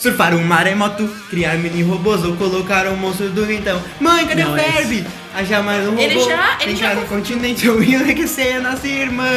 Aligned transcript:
Surfar 0.00 0.34
um 0.34 0.42
maremoto, 0.42 1.06
criar 1.28 1.58
mini 1.58 1.82
robôs 1.82 2.24
ou 2.24 2.34
colocar 2.36 2.86
um 2.88 2.96
monstro 2.96 3.28
do 3.28 3.44
ventão. 3.44 3.82
Mãe, 4.00 4.26
cadê 4.26 4.44
Não, 4.44 4.54
o 4.54 4.58
Ferb? 4.58 5.04
Achar 5.34 5.62
mais 5.62 5.86
um 5.86 5.90
robô. 5.90 6.00
Ele 6.00 6.18
já- 6.20 6.56
ele 6.62 6.72
Deixar 6.72 6.94
já- 6.94 7.00
no 7.02 7.06
continente 7.06 7.68
ou 7.68 7.82
enriquecer 7.82 8.56
a 8.56 8.60
nossa 8.60 8.86
irmã. 8.88 9.28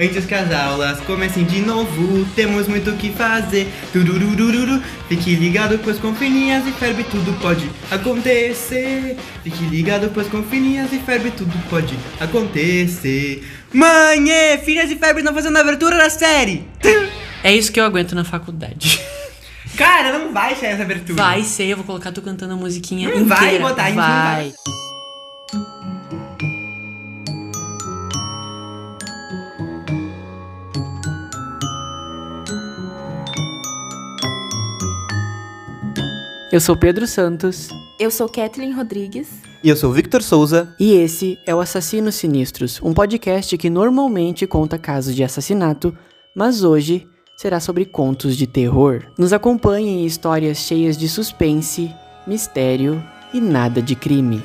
Antes 0.00 0.24
que 0.24 0.34
as 0.34 0.50
aulas 0.50 0.98
comecem 1.00 1.44
de 1.44 1.60
novo, 1.60 2.24
temos 2.34 2.66
muito 2.68 2.88
o 2.90 2.96
que 2.96 3.10
fazer. 3.10 3.68
Tururururu, 3.92 4.80
fique 5.10 5.34
ligado, 5.34 5.78
pois 5.84 5.98
com 5.98 6.14
Fininhas 6.14 6.66
e 6.66 6.70
Ferb 6.72 7.02
tudo 7.10 7.32
pode 7.42 7.68
acontecer. 7.90 9.14
Fique 9.44 9.62
ligado, 9.64 10.10
pois 10.14 10.26
com 10.28 10.42
Fininhas 10.42 10.90
e 10.92 10.98
Ferb 11.00 11.30
tudo 11.32 11.52
pode 11.68 11.98
acontecer. 12.18 13.46
Mãe, 13.74 14.30
é, 14.30 14.56
Fininhas 14.56 14.90
e 14.90 14.96
Ferb 14.96 15.20
não 15.22 15.34
fazendo 15.34 15.58
a 15.58 15.60
abertura 15.60 15.98
da 15.98 16.08
série. 16.08 16.66
É 17.44 17.52
isso 17.52 17.70
que 17.70 17.78
eu 17.78 17.84
aguento 17.84 18.14
na 18.14 18.24
faculdade. 18.24 18.98
Cara, 19.78 20.18
não 20.18 20.32
vai 20.32 20.56
sair 20.56 20.70
essa 20.70 20.82
abertura. 20.82 21.22
Vai 21.22 21.44
ser, 21.44 21.66
eu 21.66 21.76
vou 21.76 21.86
colocar 21.86 22.10
tu 22.10 22.20
cantando 22.20 22.54
a 22.54 22.56
musiquinha 22.56 23.08
Não 23.08 23.18
inteira. 23.20 23.36
vai 23.36 23.58
botar, 23.60 23.84
a 23.84 23.86
gente 23.86 23.96
vai. 23.96 24.52
Eu 36.50 36.60
sou 36.60 36.76
Pedro 36.76 37.06
Santos 37.06 37.68
Eu 38.00 38.10
sou 38.10 38.28
Kathleen 38.28 38.72
Rodrigues. 38.72 39.28
E 39.62 39.68
eu 39.68 39.76
sou 39.76 39.90
o 39.90 39.92
Victor 39.92 40.22
Souza. 40.22 40.74
e 40.78 40.92
esse 40.94 41.38
é 41.46 41.54
o 41.54 41.60
Assassinos 41.60 42.14
Sinistros, 42.14 42.80
um 42.82 42.94
podcast 42.94 43.56
que 43.58 43.68
normalmente 43.68 44.46
conta 44.46 44.78
casos 44.78 45.14
de 45.14 45.24
assassinato, 45.24 45.96
mas 46.34 46.62
hoje 46.62 47.06
será 47.38 47.60
sobre 47.60 47.84
contos 47.84 48.36
de 48.36 48.48
terror. 48.48 49.04
Nos 49.16 49.32
acompanhem 49.32 50.00
em 50.00 50.04
histórias 50.04 50.58
cheias 50.58 50.98
de 50.98 51.08
suspense, 51.08 51.88
mistério 52.26 53.00
e 53.32 53.40
nada 53.40 53.80
de 53.80 53.94
crime. 53.94 54.42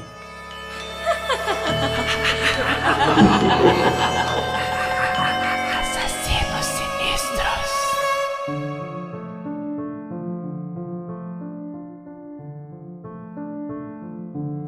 Assassinos 5.81 6.66
Sinistros. 6.67 7.71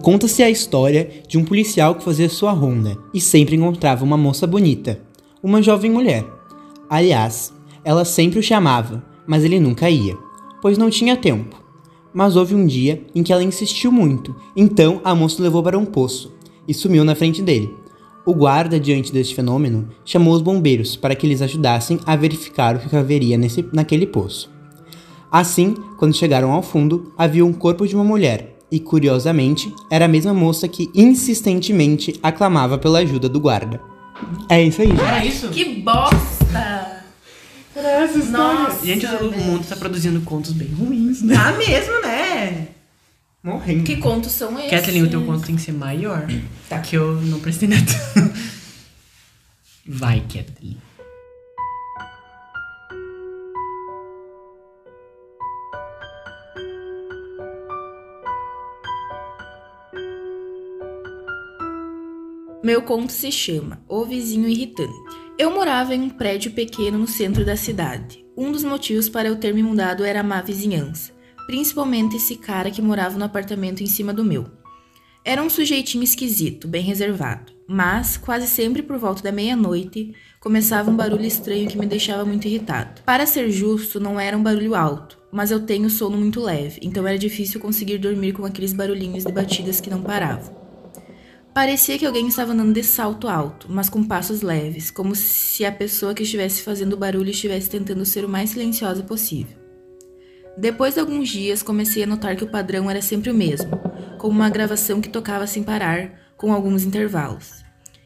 Conta-se 0.02 0.42
a 0.42 0.50
história 0.50 1.22
de 1.28 1.38
um 1.38 1.46
policial 1.46 1.94
que 1.94 2.04
fazia 2.04 2.28
sua 2.28 2.54
ronda 2.54 2.98
e 3.14 3.22
sempre 3.22 3.56
encontrava 3.56 4.04
uma 4.04 4.18
moça 4.18 4.48
bonita, 4.48 5.00
uma 5.44 5.62
jovem 5.62 5.92
mulher. 5.92 6.26
Aliás, 6.90 7.55
ela 7.86 8.04
sempre 8.04 8.40
o 8.40 8.44
chamava, 8.44 9.06
mas 9.28 9.44
ele 9.44 9.60
nunca 9.60 9.90
ia, 9.90 10.18
pois 10.62 10.78
não 10.78 10.90
tinha 10.90 11.16
tempo. 11.16 11.64
Mas 12.12 12.36
houve 12.36 12.56
um 12.56 12.66
dia 12.66 13.06
em 13.14 13.22
que 13.22 13.32
ela 13.32 13.44
insistiu 13.44 13.92
muito, 13.92 14.36
então 14.56 15.00
a 15.04 15.14
moça 15.14 15.40
o 15.40 15.44
levou 15.44 15.62
para 15.62 15.78
um 15.78 15.86
poço 15.86 16.34
e 16.68 16.74
sumiu 16.74 17.06
na 17.06 17.14
frente 17.14 17.42
dele. 17.42 17.74
O 18.26 18.34
guarda, 18.34 18.80
diante 18.80 19.14
deste 19.14 19.36
fenômeno, 19.36 19.90
chamou 20.04 20.34
os 20.34 20.42
bombeiros 20.42 20.96
para 20.96 21.14
que 21.14 21.28
eles 21.28 21.44
ajudassem 21.44 22.00
a 22.06 22.16
verificar 22.16 22.76
o 22.76 22.80
que 22.80 22.96
haveria 22.96 23.38
nesse, 23.38 23.64
naquele 23.72 24.08
poço. 24.08 24.50
Assim, 25.32 25.76
quando 25.98 26.16
chegaram 26.16 26.52
ao 26.52 26.64
fundo, 26.64 27.14
havia 27.16 27.46
um 27.46 27.54
corpo 27.54 27.88
de 27.88 27.94
uma 27.94 28.04
mulher, 28.04 28.58
e 28.72 28.80
curiosamente, 28.80 29.72
era 29.92 30.06
a 30.06 30.08
mesma 30.08 30.34
moça 30.34 30.68
que 30.68 30.90
insistentemente 30.96 32.20
aclamava 32.24 32.78
pela 32.80 33.00
ajuda 33.00 33.30
do 33.30 33.40
guarda. 33.40 33.80
É 34.50 34.64
isso 34.64 34.82
aí, 34.82 34.88
gente. 34.88 35.02
Era 35.02 35.26
isso? 35.26 35.50
Que 35.50 35.82
bosta! 35.82 36.95
Nossa! 38.32 38.86
Gente, 38.86 39.06
o 39.06 39.32
mundo 39.32 39.68
tá 39.68 39.76
produzindo 39.76 40.22
contos 40.22 40.54
bem 40.54 40.70
ruins, 40.70 41.22
né? 41.22 41.36
Tá 41.36 41.52
mesmo, 41.54 42.02
né? 42.02 42.68
Morrendo. 43.44 43.84
Que 43.84 43.98
contos 43.98 44.32
são 44.32 44.58
esses? 44.58 44.72
Kathleen, 44.72 45.04
o 45.04 45.10
teu 45.10 45.24
conto 45.26 45.46
tem 45.46 45.56
que 45.56 45.62
ser 45.62 45.74
maior. 45.74 46.26
Tá. 46.70 46.80
Que 46.80 46.96
eu 46.96 47.22
não 47.22 47.40
prestei 47.40 47.68
nada. 47.68 47.86
Vai, 49.86 50.22
Kathleen. 50.22 50.78
Meu 62.64 62.82
conto 62.82 63.12
se 63.12 63.32
chama 63.32 63.80
O 63.88 64.06
Vizinho 64.06 64.50
Irritante. 64.50 65.25
Eu 65.38 65.52
morava 65.52 65.94
em 65.94 66.02
um 66.02 66.10
prédio 66.10 66.52
pequeno 66.52 66.98
no 66.98 67.08
centro 67.08 67.44
da 67.44 67.58
cidade. 67.58 68.26
Um 68.38 68.54
dos 68.54 68.64
motivos 68.64 69.10
para 69.10 69.28
eu 69.28 69.36
ter 69.36 69.54
me 69.54 69.62
mudado 69.62 70.06
era 70.06 70.22
a 70.22 70.24
má 70.24 70.42
vizinhança, 70.42 71.12
principalmente 71.46 72.16
esse 72.16 72.38
cara 72.38 72.72
que 72.72 72.82
morava 72.82 73.18
no 73.18 73.26
apartamento 73.26 73.84
em 73.84 73.86
cima 73.86 74.14
do 74.14 74.24
meu. 74.24 74.46
Era 75.26 75.44
um 75.44 75.50
sujeitinho 75.50 76.06
esquisito, 76.06 76.70
bem 76.70 76.82
reservado, 76.82 77.52
mas 77.68 78.16
quase 78.16 78.48
sempre 78.48 78.82
por 78.82 78.98
volta 78.98 79.22
da 79.22 79.32
meia-noite 79.32 80.16
começava 80.40 80.90
um 80.90 80.96
barulho 80.96 81.26
estranho 81.26 81.68
que 81.68 81.78
me 81.78 81.86
deixava 81.86 82.24
muito 82.24 82.48
irritado. 82.48 83.02
Para 83.02 83.26
ser 83.26 83.50
justo, 83.52 84.00
não 84.00 84.18
era 84.18 84.38
um 84.38 84.44
barulho 84.44 84.74
alto, 84.74 85.20
mas 85.34 85.52
eu 85.52 85.60
tenho 85.60 85.90
sono 85.90 86.16
muito 86.16 86.40
leve, 86.40 86.80
então 86.82 87.06
era 87.06 87.18
difícil 87.18 87.60
conseguir 87.60 87.98
dormir 87.98 88.32
com 88.32 88.46
aqueles 88.46 88.72
barulhinhos 88.72 89.26
de 89.26 89.34
batidas 89.34 89.82
que 89.82 89.90
não 89.90 90.02
paravam. 90.02 90.65
Parecia 91.56 91.98
que 91.98 92.06
alguém 92.06 92.28
estava 92.28 92.52
andando 92.52 92.74
de 92.74 92.84
salto 92.84 93.30
alto, 93.30 93.68
mas 93.70 93.88
com 93.88 94.04
passos 94.04 94.42
leves, 94.42 94.92
como 94.92 95.16
se 95.16 95.64
a 95.64 95.72
pessoa 95.72 96.14
que 96.14 96.24
estivesse 96.24 96.62
fazendo 96.62 96.98
barulho 96.98 97.30
estivesse 97.30 97.70
tentando 97.70 98.04
ser 98.04 98.26
o 98.26 98.30
mais 98.30 98.50
silenciosa 98.50 99.02
possível. 99.04 99.58
Depois 100.58 100.96
de 100.96 101.00
alguns 101.00 101.30
dias, 101.30 101.64
comecei 101.64 102.04
a 102.04 102.08
notar 102.08 102.36
que 102.36 102.44
o 102.44 102.52
padrão 102.52 102.90
era 102.92 103.02
sempre 103.02 103.32
o 103.32 103.34
mesmo, 103.34 103.72
como 104.18 104.36
uma 104.36 104.50
gravação 104.50 105.00
que 105.00 105.08
tocava 105.08 105.48
sem 105.48 105.64
parar, 105.64 106.34
com 106.36 106.52
alguns 106.52 106.84
intervalos. 106.84 107.64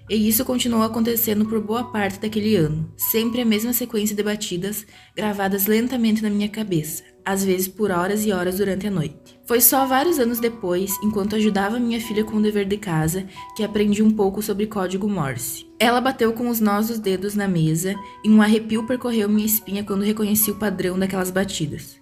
E 0.08 0.28
isso 0.28 0.46
continuou 0.46 0.84
acontecendo 0.84 1.44
por 1.44 1.60
boa 1.60 1.86
parte 1.86 2.20
daquele 2.20 2.56
ano, 2.56 2.94
sempre 2.96 3.42
a 3.42 3.46
mesma 3.46 3.74
sequência 3.74 4.16
de 4.16 4.22
batidas 4.22 4.86
gravadas 5.16 5.66
lentamente 5.66 6.22
na 6.22 6.30
minha 6.30 6.50
cabeça, 6.50 7.02
às 7.30 7.46
vezes 7.46 7.68
por 7.68 7.92
horas 7.92 8.26
e 8.26 8.32
horas 8.32 8.58
durante 8.58 8.88
a 8.88 8.92
noite. 8.92 9.40
Foi 9.46 9.62
só 9.62 9.86
vários 9.86 10.18
anos 10.18 10.40
depois, 10.40 10.92
enquanto 11.04 11.36
ajudava 11.36 11.80
minha 11.80 12.02
filha 12.02 12.24
com 12.24 12.38
o 12.38 12.42
dever 12.42 12.66
de 12.66 12.76
casa, 12.76 13.28
que 13.56 13.64
aprendi 13.64 14.02
um 14.02 14.10
pouco 14.10 14.42
sobre 14.42 14.66
código 14.66 15.08
Morse. 15.08 15.68
Ela 15.78 16.02
bateu 16.02 16.34
com 16.34 16.50
os 16.50 16.60
nós 16.60 16.88
dos 16.88 16.98
dedos 16.98 17.36
na 17.36 17.48
mesa 17.48 17.94
e 18.24 18.30
um 18.32 18.42
arrepio 18.42 18.88
percorreu 18.88 19.30
minha 19.30 19.46
espinha 19.46 19.84
quando 19.84 20.02
reconheci 20.02 20.50
o 20.50 20.56
padrão 20.56 20.98
daquelas 20.98 21.30
batidas. 21.30 22.00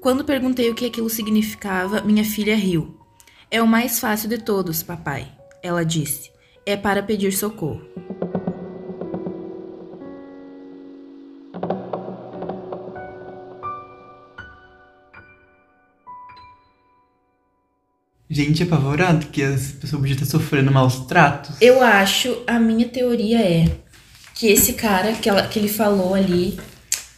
Quando 0.00 0.24
perguntei 0.24 0.70
o 0.70 0.74
que 0.74 0.86
aquilo 0.86 1.10
significava, 1.10 2.00
minha 2.00 2.24
filha 2.24 2.56
riu. 2.56 2.96
É 3.50 3.60
o 3.60 3.68
mais 3.68 4.00
fácil 4.00 4.26
de 4.30 4.38
todos, 4.38 4.82
papai, 4.82 5.30
ela 5.62 5.84
disse. 5.84 6.30
É 6.64 6.78
para 6.78 7.02
pedir 7.02 7.32
socorro. 7.32 7.82
Gente 18.34 18.62
apavorado 18.62 19.26
que 19.26 19.42
as 19.42 19.72
pessoas 19.72 20.00
podiam 20.00 20.14
estar 20.14 20.24
sofrendo 20.24 20.72
maus 20.72 21.00
tratos. 21.00 21.54
Eu 21.60 21.82
acho, 21.82 22.34
a 22.46 22.58
minha 22.58 22.88
teoria 22.88 23.38
é 23.38 23.70
que 24.34 24.46
esse 24.46 24.72
cara 24.72 25.12
que, 25.12 25.28
ela, 25.28 25.46
que 25.46 25.58
ele 25.58 25.68
falou 25.68 26.14
ali, 26.14 26.58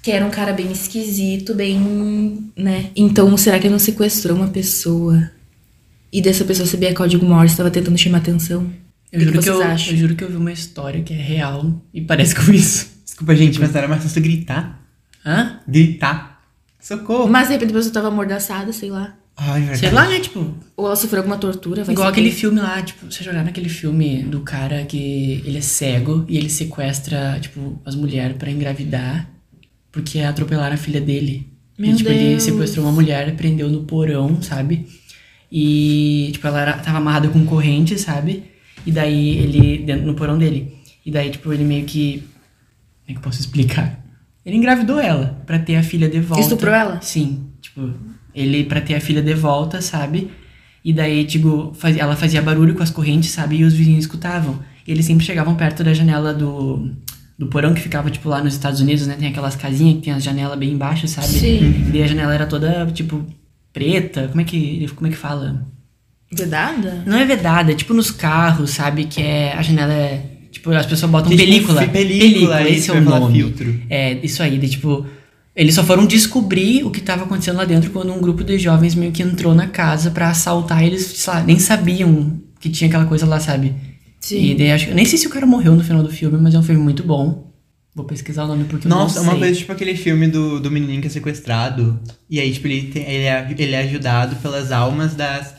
que 0.02 0.10
era 0.10 0.26
um 0.26 0.30
cara 0.30 0.52
bem 0.52 0.72
esquisito, 0.72 1.54
bem, 1.54 2.50
né? 2.56 2.90
Então, 2.96 3.36
será 3.36 3.60
que 3.60 3.68
ele 3.68 3.72
não 3.72 3.78
sequestrou 3.78 4.36
uma 4.36 4.48
pessoa? 4.48 5.30
E 6.12 6.20
dessa 6.20 6.44
pessoa 6.44 6.66
sabia 6.66 6.92
código 6.92 7.24
Morse, 7.24 7.52
estava 7.52 7.70
tentando 7.70 7.96
chamar 7.96 8.18
atenção? 8.18 8.68
Eu 9.12 9.20
o 9.20 9.20
que, 9.20 9.24
juro 9.24 9.32
que 9.32 9.38
que, 9.38 9.44
vocês 9.44 9.56
eu, 9.56 9.62
acham? 9.62 9.92
eu 9.92 9.96
juro 9.96 10.16
que 10.16 10.24
eu 10.24 10.28
vi 10.28 10.36
uma 10.36 10.52
história 10.52 11.00
que 11.00 11.12
é 11.12 11.16
real 11.16 11.80
e 11.94 12.00
parece 12.00 12.34
com 12.34 12.52
isso. 12.52 12.88
Desculpa, 13.04 13.36
gente, 13.36 13.60
mas 13.60 13.72
era 13.72 13.86
mais 13.86 14.02
fácil 14.02 14.20
gritar. 14.20 14.80
Hã? 15.24 15.60
Gritar. 15.68 16.42
Socorro. 16.80 17.28
Mas 17.28 17.46
de 17.46 17.54
repente 17.54 17.70
a 17.70 17.74
pessoa 17.74 17.94
tava 17.94 18.08
amordaçada, 18.08 18.72
sei 18.72 18.90
lá. 18.90 19.16
Ai, 19.36 19.60
verdade. 19.60 19.78
Sei 19.80 19.90
lá, 19.90 20.08
né? 20.08 20.20
Tipo, 20.20 20.54
Ou 20.76 20.86
ela 20.86 20.96
sofreu 20.96 21.20
alguma 21.20 21.36
tortura, 21.38 21.82
vai 21.84 21.92
igual 21.92 22.08
saber. 22.08 22.20
aquele 22.20 22.34
filme 22.34 22.60
lá, 22.60 22.80
tipo, 22.82 23.10
você 23.10 23.24
jogar 23.24 23.44
naquele 23.44 23.68
filme 23.68 24.22
do 24.22 24.40
cara 24.40 24.84
que 24.84 25.42
ele 25.44 25.58
é 25.58 25.60
cego 25.60 26.24
e 26.28 26.36
ele 26.36 26.48
sequestra, 26.48 27.38
tipo, 27.40 27.80
as 27.84 27.94
mulheres 27.94 28.36
pra 28.36 28.50
engravidar 28.50 29.28
porque 29.90 30.20
atropelaram 30.20 30.74
a 30.74 30.76
filha 30.78 31.00
dele. 31.00 31.46
Meu 31.78 31.92
e, 31.92 31.96
tipo, 31.96 32.10
ele 32.10 32.30
Deus. 32.30 32.42
sequestrou 32.42 32.84
uma 32.84 32.92
mulher, 32.92 33.34
prendeu 33.36 33.68
no 33.68 33.84
porão, 33.84 34.40
sabe? 34.42 34.86
E, 35.50 36.30
tipo, 36.32 36.46
ela 36.46 36.60
era, 36.60 36.72
tava 36.78 36.98
amarrada 36.98 37.28
com 37.28 37.44
corrente, 37.44 37.96
sabe? 37.98 38.44
E 38.86 38.90
daí 38.90 39.38
ele, 39.38 39.78
dentro 39.78 40.06
no 40.06 40.14
porão 40.14 40.36
dele. 40.36 40.76
E 41.06 41.10
daí, 41.10 41.30
tipo, 41.30 41.52
ele 41.52 41.64
meio 41.64 41.84
que. 41.84 42.18
Como 42.18 43.08
é 43.08 43.12
que 43.12 43.18
eu 43.18 43.22
posso 43.22 43.40
explicar? 43.40 44.00
Ele 44.44 44.56
engravidou 44.56 44.98
ela 44.98 45.40
pra 45.46 45.58
ter 45.58 45.76
a 45.76 45.82
filha 45.82 46.08
de 46.08 46.20
volta. 46.20 46.42
Estuprou 46.42 46.74
ela? 46.74 47.00
Sim. 47.00 47.46
Tipo, 47.60 47.92
ele 48.34 48.64
pra 48.64 48.80
ter 48.80 48.94
a 48.94 49.00
filha 49.00 49.22
de 49.22 49.34
volta, 49.34 49.80
sabe? 49.80 50.30
E 50.84 50.92
daí, 50.92 51.24
tipo, 51.24 51.72
faz- 51.78 51.96
ela 51.96 52.14
fazia 52.16 52.42
barulho 52.42 52.74
com 52.74 52.82
as 52.82 52.90
correntes, 52.90 53.30
sabe? 53.30 53.56
E 53.56 53.64
os 53.64 53.72
vizinhos 53.74 54.00
escutavam. 54.04 54.58
E 54.86 54.90
eles 54.92 55.04
sempre 55.06 55.24
chegavam 55.24 55.54
perto 55.54 55.82
da 55.82 55.94
janela 55.94 56.34
do, 56.34 56.90
do 57.38 57.46
porão 57.46 57.72
que 57.72 57.80
ficava, 57.80 58.10
tipo, 58.10 58.28
lá 58.28 58.42
nos 58.44 58.52
Estados 58.54 58.80
Unidos, 58.80 59.06
né? 59.06 59.16
Tem 59.18 59.28
aquelas 59.28 59.56
casinhas 59.56 59.96
que 59.96 60.02
tem 60.02 60.12
as 60.12 60.22
janelas 60.22 60.58
bem 60.58 60.72
embaixo, 60.72 61.08
sabe? 61.08 61.28
Sim. 61.28 61.90
E 61.92 62.02
a 62.02 62.06
janela 62.06 62.34
era 62.34 62.44
toda, 62.46 62.84
tipo, 62.92 63.24
preta. 63.72 64.28
Como 64.28 64.40
é 64.42 64.44
que, 64.44 64.86
como 64.94 65.06
é 65.06 65.10
que 65.10 65.16
fala? 65.16 65.66
Vedada? 66.32 67.02
Não 67.06 67.16
é 67.16 67.24
vedada, 67.24 67.72
é 67.72 67.74
tipo 67.74 67.94
nos 67.94 68.10
carros, 68.10 68.70
sabe? 68.70 69.04
Que 69.04 69.22
é. 69.22 69.52
A 69.52 69.62
janela 69.62 69.92
é. 69.92 70.30
Tipo, 70.50 70.70
as 70.72 70.86
pessoas 70.86 71.10
botam 71.10 71.30
tipo, 71.30 71.42
película. 71.42 71.82
fi- 71.82 71.88
película, 71.88 72.62
esse 72.62 72.78
isso, 72.78 72.92
é 72.92 72.94
o 72.98 73.00
nome. 73.02 73.32
filtro. 73.34 73.80
É, 73.88 74.14
isso 74.22 74.42
aí. 74.42 74.58
daí, 74.58 74.68
tipo, 74.68 75.06
eles 75.54 75.74
só 75.74 75.84
foram 75.84 76.06
descobrir 76.06 76.84
o 76.84 76.90
que 76.90 77.00
tava 77.00 77.24
acontecendo 77.24 77.56
lá 77.56 77.64
dentro 77.64 77.90
quando 77.90 78.12
um 78.12 78.20
grupo 78.20 78.42
de 78.42 78.58
jovens 78.58 78.94
meio 78.94 79.12
que 79.12 79.22
entrou 79.22 79.54
na 79.54 79.68
casa 79.68 80.10
pra 80.10 80.28
assaltar. 80.30 80.82
Eles, 80.82 81.02
sei 81.02 81.32
lá, 81.32 81.42
nem 81.42 81.58
sabiam 81.58 82.40
que 82.58 82.68
tinha 82.68 82.88
aquela 82.88 83.04
coisa 83.06 83.24
lá, 83.24 83.38
sabe? 83.38 83.74
Sim. 84.20 84.42
E 84.50 84.54
daí, 84.54 84.72
acho, 84.72 84.92
nem 84.92 85.04
sei 85.04 85.18
se 85.18 85.26
o 85.26 85.30
cara 85.30 85.46
morreu 85.46 85.76
no 85.76 85.84
final 85.84 86.02
do 86.02 86.10
filme, 86.10 86.38
mas 86.40 86.54
é 86.54 86.58
um 86.58 86.62
filme 86.62 86.82
muito 86.82 87.02
bom. 87.04 87.52
Vou 87.94 88.04
pesquisar 88.04 88.44
o 88.44 88.48
nome 88.48 88.64
porque 88.64 88.88
Nossa, 88.88 89.18
eu 89.18 89.22
é 89.22 89.26
não 89.26 89.32
uma 89.32 89.38
sei. 89.38 89.46
coisa 89.48 89.58
tipo 89.60 89.72
aquele 89.72 89.94
filme 89.94 90.26
do, 90.26 90.58
do 90.58 90.70
menininho 90.70 91.00
que 91.00 91.06
é 91.06 91.10
sequestrado. 91.10 92.00
E 92.28 92.40
aí, 92.40 92.52
tipo, 92.52 92.66
ele, 92.66 92.88
tem, 92.90 93.02
ele, 93.04 93.24
é, 93.24 93.54
ele 93.56 93.72
é 93.72 93.82
ajudado 93.82 94.34
pelas 94.36 94.72
almas 94.72 95.14
das, 95.14 95.54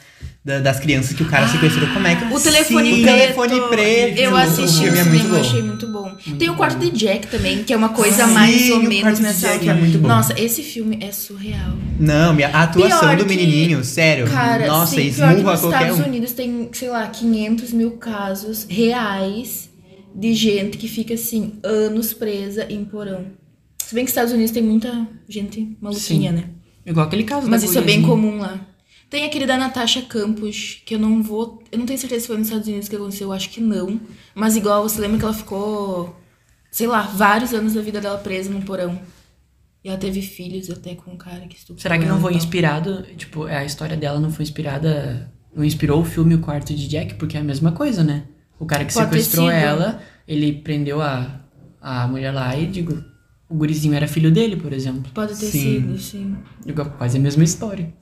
da- 0.46 0.60
das 0.60 0.80
crianças 0.80 1.14
que 1.16 1.24
o 1.24 1.26
cara 1.26 1.48
sequestrou. 1.48 1.90
Como 1.90 2.06
é 2.06 2.16
que 2.16 2.26
O 2.34 2.40
telefone 2.40 2.94
Sim, 2.98 3.02
preto. 3.02 3.16
O 3.40 3.48
telefone 3.48 3.62
preto. 3.70 4.20
Eu 4.20 4.32
O 4.32 4.36
assisti 4.36 4.84
filme 4.84 4.92
no 4.92 4.98
é 4.98 5.04
cinema, 5.04 5.10
muito 5.10 5.26
eu 5.26 5.30
bom. 5.32 5.40
achei 5.42 5.62
muito 5.64 5.88
bom. 5.88 6.16
Tem 6.38 6.50
o 6.50 6.56
quarto 6.56 6.78
de 6.80 6.92
Jack 6.92 7.28
também, 7.28 7.64
que 7.64 7.74
é 7.74 7.78
uma 7.78 7.90
coisa 7.90 8.26
Sim, 8.28 8.34
mais 8.34 8.70
ou 8.70 8.78
o 8.78 8.84
menos 8.84 9.02
Quarto 9.02 9.16
de 9.18 9.22
nessa 9.24 9.48
Jack 9.48 9.68
é 9.70 9.74
muito 9.74 9.98
bom. 9.98 10.08
Nossa, 10.08 10.40
esse 10.40 10.62
filme 10.62 11.00
é 11.02 11.12
surreal. 11.12 11.74
Não, 12.00 12.34
minha- 12.34 12.50
a 12.50 12.62
atuação 12.64 13.00
Pior 13.00 13.18
do 13.18 13.26
que- 13.26 13.36
menininho, 13.36 13.84
sério. 13.84 14.28
Cara, 14.28 14.68
nossa, 14.68 14.92
sim, 14.96 15.12
pior 15.12 15.30
que 15.30 15.36
esmurra 15.36 15.52
nos 15.54 15.62
qualquer 15.62 15.82
Estados 15.82 16.00
um. 16.00 16.08
Unidos 16.10 16.32
tem, 16.34 16.70
sei 16.74 16.90
lá, 16.90 17.08
500 17.08 17.72
mil 17.74 17.92
casos 17.92 18.68
reais 18.70 19.70
de 20.16 20.34
gente 20.34 20.78
que 20.78 20.88
fica, 20.88 21.16
assim, 21.16 21.54
anos 21.64 22.14
presa 22.14 22.66
em 22.70 22.86
porão. 22.86 23.26
Se 23.84 23.94
bem 23.96 24.04
que 24.06 24.12
Estados 24.12 24.32
Unidos 24.32 24.52
tem 24.52 24.64
muita 24.64 25.08
gente 25.28 25.76
maluquinha, 25.82 26.30
Sim. 26.32 26.38
né? 26.38 26.44
Igual 26.86 27.08
aquele 27.08 27.24
caso 27.24 27.48
Mas 27.50 27.62
da 27.62 27.68
isso 27.68 27.80
é 27.80 27.82
bem 27.82 28.02
comum 28.04 28.38
lá. 28.38 28.60
Tem 29.10 29.26
aquele 29.26 29.46
da 29.46 29.58
Natasha 29.58 30.02
Campos, 30.02 30.82
que 30.86 30.96
eu 30.96 31.00
não 31.00 31.22
vou. 31.22 31.62
Eu 31.72 31.80
não 31.80 31.86
tenho 31.86 32.00
certeza 32.00 32.22
se 32.22 32.28
foi 32.28 32.38
nos 32.38 32.48
Estados 32.48 32.68
Unidos 32.68 32.90
que 32.90 32.96
aconteceu, 32.96 33.28
eu 33.28 33.34
acho 33.34 33.50
que 33.50 33.62
não. 33.62 34.00
Mas 34.34 34.56
igual, 34.56 34.84
você 34.84 35.00
lembra 35.00 35.20
que 35.20 35.26
ela 35.26 35.34
ficou, 35.34 36.16
sei 36.72 36.88
lá, 36.88 37.04
vários 37.04 37.54
anos 37.54 37.74
da 37.74 37.82
vida 37.82 38.02
dela 38.02 38.18
presa 38.18 38.50
no 38.50 38.62
porão. 38.64 39.00
E 39.84 39.90
ela 39.90 39.98
teve 39.98 40.22
filhos 40.22 40.70
até 40.72 40.96
com 40.96 41.12
um 41.12 41.18
cara 41.18 41.46
que 41.48 41.56
estuprou 41.56 41.80
Será 41.80 42.00
que 42.00 42.06
não 42.06 42.20
foi 42.20 42.32
tal. 42.32 42.38
inspirado? 42.40 43.04
Tipo, 43.16 43.44
a 43.44 43.64
história 43.64 43.96
dela 43.96 44.20
não 44.20 44.32
foi 44.32 44.44
inspirada. 44.44 45.32
Não 45.56 45.64
inspirou 45.64 46.02
o 46.02 46.06
filme 46.06 46.34
O 46.34 46.40
Quarto 46.40 46.74
de 46.74 46.88
Jack? 46.88 47.14
Porque 47.14 47.38
é 47.38 47.40
a 47.40 47.44
mesma 47.44 47.72
coisa, 47.72 48.04
né? 48.04 48.24
O 48.60 48.66
cara 48.66 48.84
que 48.84 48.94
Pode 48.94 49.06
sequestrou 49.10 49.50
ela, 49.50 50.02
ele 50.28 50.54
prendeu 50.54 51.02
a, 51.02 51.40
a 51.80 52.08
mulher 52.08 52.32
lá 52.32 52.58
e, 52.58 52.66
digo, 52.66 53.04
o 53.48 53.56
gurizinho 53.56 53.94
era 53.94 54.08
filho 54.08 54.32
dele, 54.32 54.56
por 54.56 54.74
exemplo. 54.74 55.12
Pode 55.14 55.38
ter 55.38 55.46
Sim. 55.46 55.62
sido, 55.62 55.98
sim. 56.00 56.36
Digo, 56.66 56.84
quase 56.98 57.18
a 57.18 57.22
mesma 57.22 57.44
história. 57.44 57.94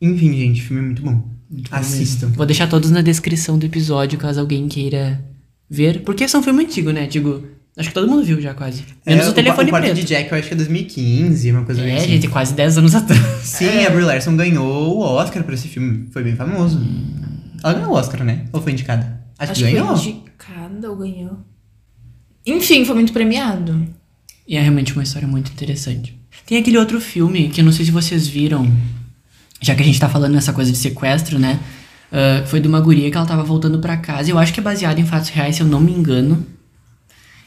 Enfim, 0.00 0.32
gente, 0.36 0.60
o 0.60 0.64
filme 0.64 0.82
é 0.82 0.84
muito 0.86 1.02
bom. 1.02 1.22
Muito 1.50 1.70
bom 1.70 1.76
Assistam. 1.76 2.26
mesmo. 2.26 2.36
Vou 2.36 2.46
deixar 2.46 2.66
todos 2.68 2.90
na 2.90 3.00
descrição 3.02 3.58
do 3.58 3.64
episódio, 3.66 4.18
caso 4.18 4.40
alguém 4.40 4.68
queira 4.68 5.24
ver. 5.70 6.02
Porque 6.02 6.24
esse 6.24 6.34
é 6.36 6.38
um 6.38 6.42
filme 6.42 6.64
antigo, 6.64 6.90
né? 6.90 7.06
Digo, 7.06 7.44
acho 7.76 7.88
que 7.88 7.94
todo 7.94 8.08
mundo 8.08 8.24
viu 8.24 8.40
já 8.40 8.52
quase. 8.52 8.82
Menos 9.06 9.26
É, 9.26 9.28
o 9.28 9.32
telefone 9.32 9.68
o 9.68 9.70
quarto 9.70 9.84
preto. 9.84 9.96
de 9.96 10.04
Jack 10.04 10.30
eu 10.30 10.38
acho 10.38 10.48
que 10.48 10.54
é 10.54 10.56
2015, 10.56 11.52
uma 11.52 11.64
coisa 11.64 11.82
É, 11.82 11.96
assim. 11.96 12.08
gente, 12.08 12.28
quase 12.28 12.52
10 12.54 12.78
anos 12.78 12.94
atrás. 12.94 13.22
Sim, 13.42 13.84
a 13.86 13.90
Brie 13.90 14.04
Larson 14.04 14.36
ganhou 14.36 14.96
o 14.98 15.00
Oscar 15.00 15.42
por 15.44 15.54
esse 15.54 15.68
filme. 15.68 16.08
Foi 16.12 16.22
bem 16.22 16.34
famoso. 16.36 16.80
Ela 17.62 17.72
ganhou 17.74 17.90
o 17.90 17.94
Oscar, 17.94 18.22
né? 18.24 18.44
Ou 18.52 18.60
foi 18.60 18.72
indicada? 18.72 19.20
Acho, 19.38 19.52
Acho 19.52 19.60
que 19.64 19.66
que 19.70 19.76
ganhou. 19.76 19.96
foi 19.96 20.10
indicada 20.10 20.90
ou 20.90 20.96
ganhou. 20.96 21.38
Enfim, 22.44 22.84
foi 22.84 22.94
muito 22.94 23.12
premiado. 23.12 23.86
E 24.46 24.56
é 24.56 24.60
realmente 24.60 24.92
uma 24.92 25.02
história 25.02 25.26
muito 25.26 25.50
interessante. 25.50 26.16
Tem 26.46 26.58
aquele 26.58 26.78
outro 26.78 27.00
filme 27.00 27.48
que 27.48 27.60
eu 27.60 27.64
não 27.64 27.72
sei 27.72 27.84
se 27.84 27.90
vocês 27.90 28.28
viram, 28.28 28.70
já 29.60 29.74
que 29.74 29.82
a 29.82 29.86
gente 29.86 29.98
tá 29.98 30.08
falando 30.08 30.32
nessa 30.32 30.52
coisa 30.52 30.70
de 30.70 30.76
sequestro, 30.78 31.38
né? 31.38 31.58
Ah, 32.12 32.44
foi 32.46 32.60
de 32.60 32.68
uma 32.68 32.80
guria 32.80 33.10
que 33.10 33.16
ela 33.16 33.26
tava 33.26 33.42
voltando 33.42 33.78
pra 33.78 33.96
casa. 33.96 34.30
Eu 34.30 34.38
acho 34.38 34.52
que 34.52 34.60
é 34.60 34.62
baseado 34.62 34.98
em 34.98 35.04
fatos 35.04 35.28
reais, 35.28 35.56
se 35.56 35.62
eu 35.62 35.66
não 35.66 35.80
me 35.80 35.92
engano. 35.92 36.46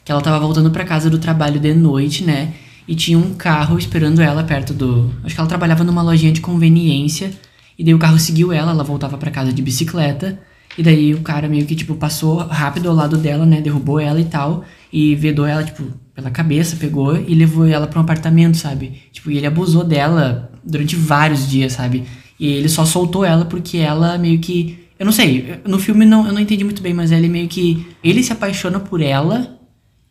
Que 0.06 0.12
ela 0.12 0.22
tava 0.22 0.40
voltando 0.40 0.72
pra 0.72 0.84
casa 0.86 1.10
do 1.10 1.20
trabalho 1.20 1.60
de 1.60 1.74
noite, 1.74 2.24
né? 2.24 2.54
E 2.88 2.96
tinha 2.96 3.18
um 3.18 3.34
carro 3.34 3.78
esperando 3.78 4.22
ela 4.22 4.44
perto 4.44 4.74
do. 4.74 5.14
Acho 5.24 5.36
que 5.36 5.42
ela 5.42 5.50
trabalhava 5.50 5.84
numa 5.84 6.02
lojinha 6.02 6.32
de 6.32 6.42
conveniência. 6.42 7.32
E 7.78 7.84
daí 7.84 7.94
o 7.94 8.00
carro 8.00 8.20
seguiu 8.20 8.52
ela, 8.52 8.72
ela 8.72 8.84
voltava 8.84 9.18
pra 9.18 9.32
casa 9.32 9.54
de 9.54 9.62
bicicleta. 9.62 10.40
E 10.78 10.84
daí 10.84 11.14
o 11.14 11.22
cara 11.22 11.48
meio 11.48 11.66
que, 11.66 11.76
tipo, 11.76 11.96
passou 11.96 12.38
rápido 12.38 12.90
ao 12.90 12.96
lado 12.96 13.18
dela, 13.18 13.46
né? 13.46 13.62
Derrubou 13.62 14.00
ela 14.00 14.20
e 14.20 14.26
tal. 14.26 14.64
E 14.92 15.16
vedou 15.16 15.46
ela, 15.46 15.64
tipo, 15.64 15.84
pela 16.16 16.32
cabeça, 16.32 16.76
pegou 16.76 17.16
e 17.16 17.34
levou 17.36 17.66
ela 17.66 17.88
pra 17.88 18.00
um 18.00 18.04
apartamento, 18.04 18.58
sabe? 18.58 19.02
Tipo, 19.12 19.32
e 19.32 19.38
ele 19.38 19.48
abusou 19.48 19.84
dela 19.84 20.49
durante 20.64 20.96
vários 20.96 21.50
dias, 21.50 21.74
sabe? 21.74 22.04
E 22.40 22.48
ele 22.48 22.70
só 22.70 22.86
soltou 22.86 23.26
ela 23.26 23.46
porque 23.46 23.78
ela 23.78 24.18
meio 24.18 24.40
que. 24.40 24.80
Eu 24.98 25.06
não 25.06 25.14
sei, 25.14 25.56
no 25.66 25.80
filme 25.80 26.06
não, 26.06 26.26
eu 26.28 26.34
não 26.34 26.42
entendi 26.42 26.64
muito 26.64 26.82
bem, 26.82 26.94
mas 26.94 27.12
ele 27.12 27.28
meio 27.30 27.48
que. 27.48 27.86
Ele 28.04 28.22
se 28.24 28.32
apaixona 28.34 28.80
por 28.80 29.02
ela. 29.02 29.58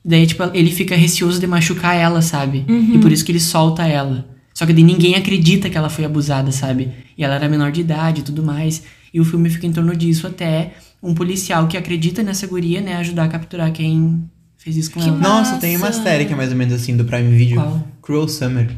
Daí, 0.05 0.27
tipo, 0.27 0.43
ele 0.55 0.71
fica 0.71 0.95
receoso 0.97 1.39
de 1.39 1.47
machucar 1.47 1.95
ela, 1.95 2.23
sabe? 2.23 2.65
E 2.95 2.99
por 2.99 3.13
isso 3.13 3.25
que 3.25 3.33
ele 3.33 3.41
solta 3.41 3.87
ela. 3.87 4.27
Só 4.55 4.65
que 4.65 4.73
daí 4.73 4.83
ninguém 4.83 5.15
acredita 5.15 5.69
que 5.69 5.77
ela 5.77 5.91
foi 5.91 6.05
abusada, 6.05 6.51
sabe? 6.51 6.91
E 7.17 7.23
ela 7.23 7.35
era 7.35 7.49
menor 7.49 7.71
de 7.71 7.81
idade 7.83 8.21
e 8.21 8.25
tudo 8.25 8.43
mais. 8.43 8.83
E 9.13 9.21
o 9.21 9.25
filme 9.25 9.51
fica 9.51 9.67
em 9.67 9.73
torno 9.73 9.95
disso 9.95 10.27
até 10.27 10.73
um 11.03 11.15
policial 11.15 11.67
que 11.69 11.77
acredita 11.77 12.23
nessa 12.23 12.47
guria, 12.47 12.81
né, 12.81 12.97
ajudar 12.97 13.25
a 13.25 13.29
capturar 13.29 13.71
quem 13.73 14.25
fez 14.57 14.77
isso 14.77 14.91
com 14.91 15.01
Que 15.01 15.09
ela. 15.09 15.17
ma- 15.19 15.29
Nossa, 15.29 15.57
tem 15.59 15.77
uma 15.77 15.93
série 15.93 16.25
que 16.25 16.33
é 16.33 16.37
mais 16.37 16.51
ou 16.51 16.57
menos 16.57 16.75
assim 16.75 16.97
do 16.97 17.05
Prime 17.05 17.37
Video. 17.37 17.57
Qual? 17.57 17.87
Cruel 18.03 18.29
Summer. 18.29 18.69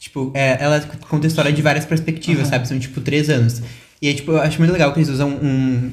Tipo, 0.00 0.32
é, 0.34 0.56
ela 0.58 0.80
conta 1.10 1.26
a 1.26 1.28
história 1.28 1.52
de 1.52 1.60
várias 1.60 1.84
perspectivas, 1.84 2.48
sabe? 2.48 2.66
São 2.66 2.78
tipo 2.78 3.02
três 3.02 3.28
anos. 3.28 3.60
E 4.00 4.08
aí, 4.08 4.14
tipo, 4.14 4.32
eu 4.32 4.40
acho 4.40 4.58
muito 4.58 4.72
legal 4.72 4.92
que 4.94 4.98
eles 4.98 5.10
usam 5.10 5.28
um. 5.28 5.92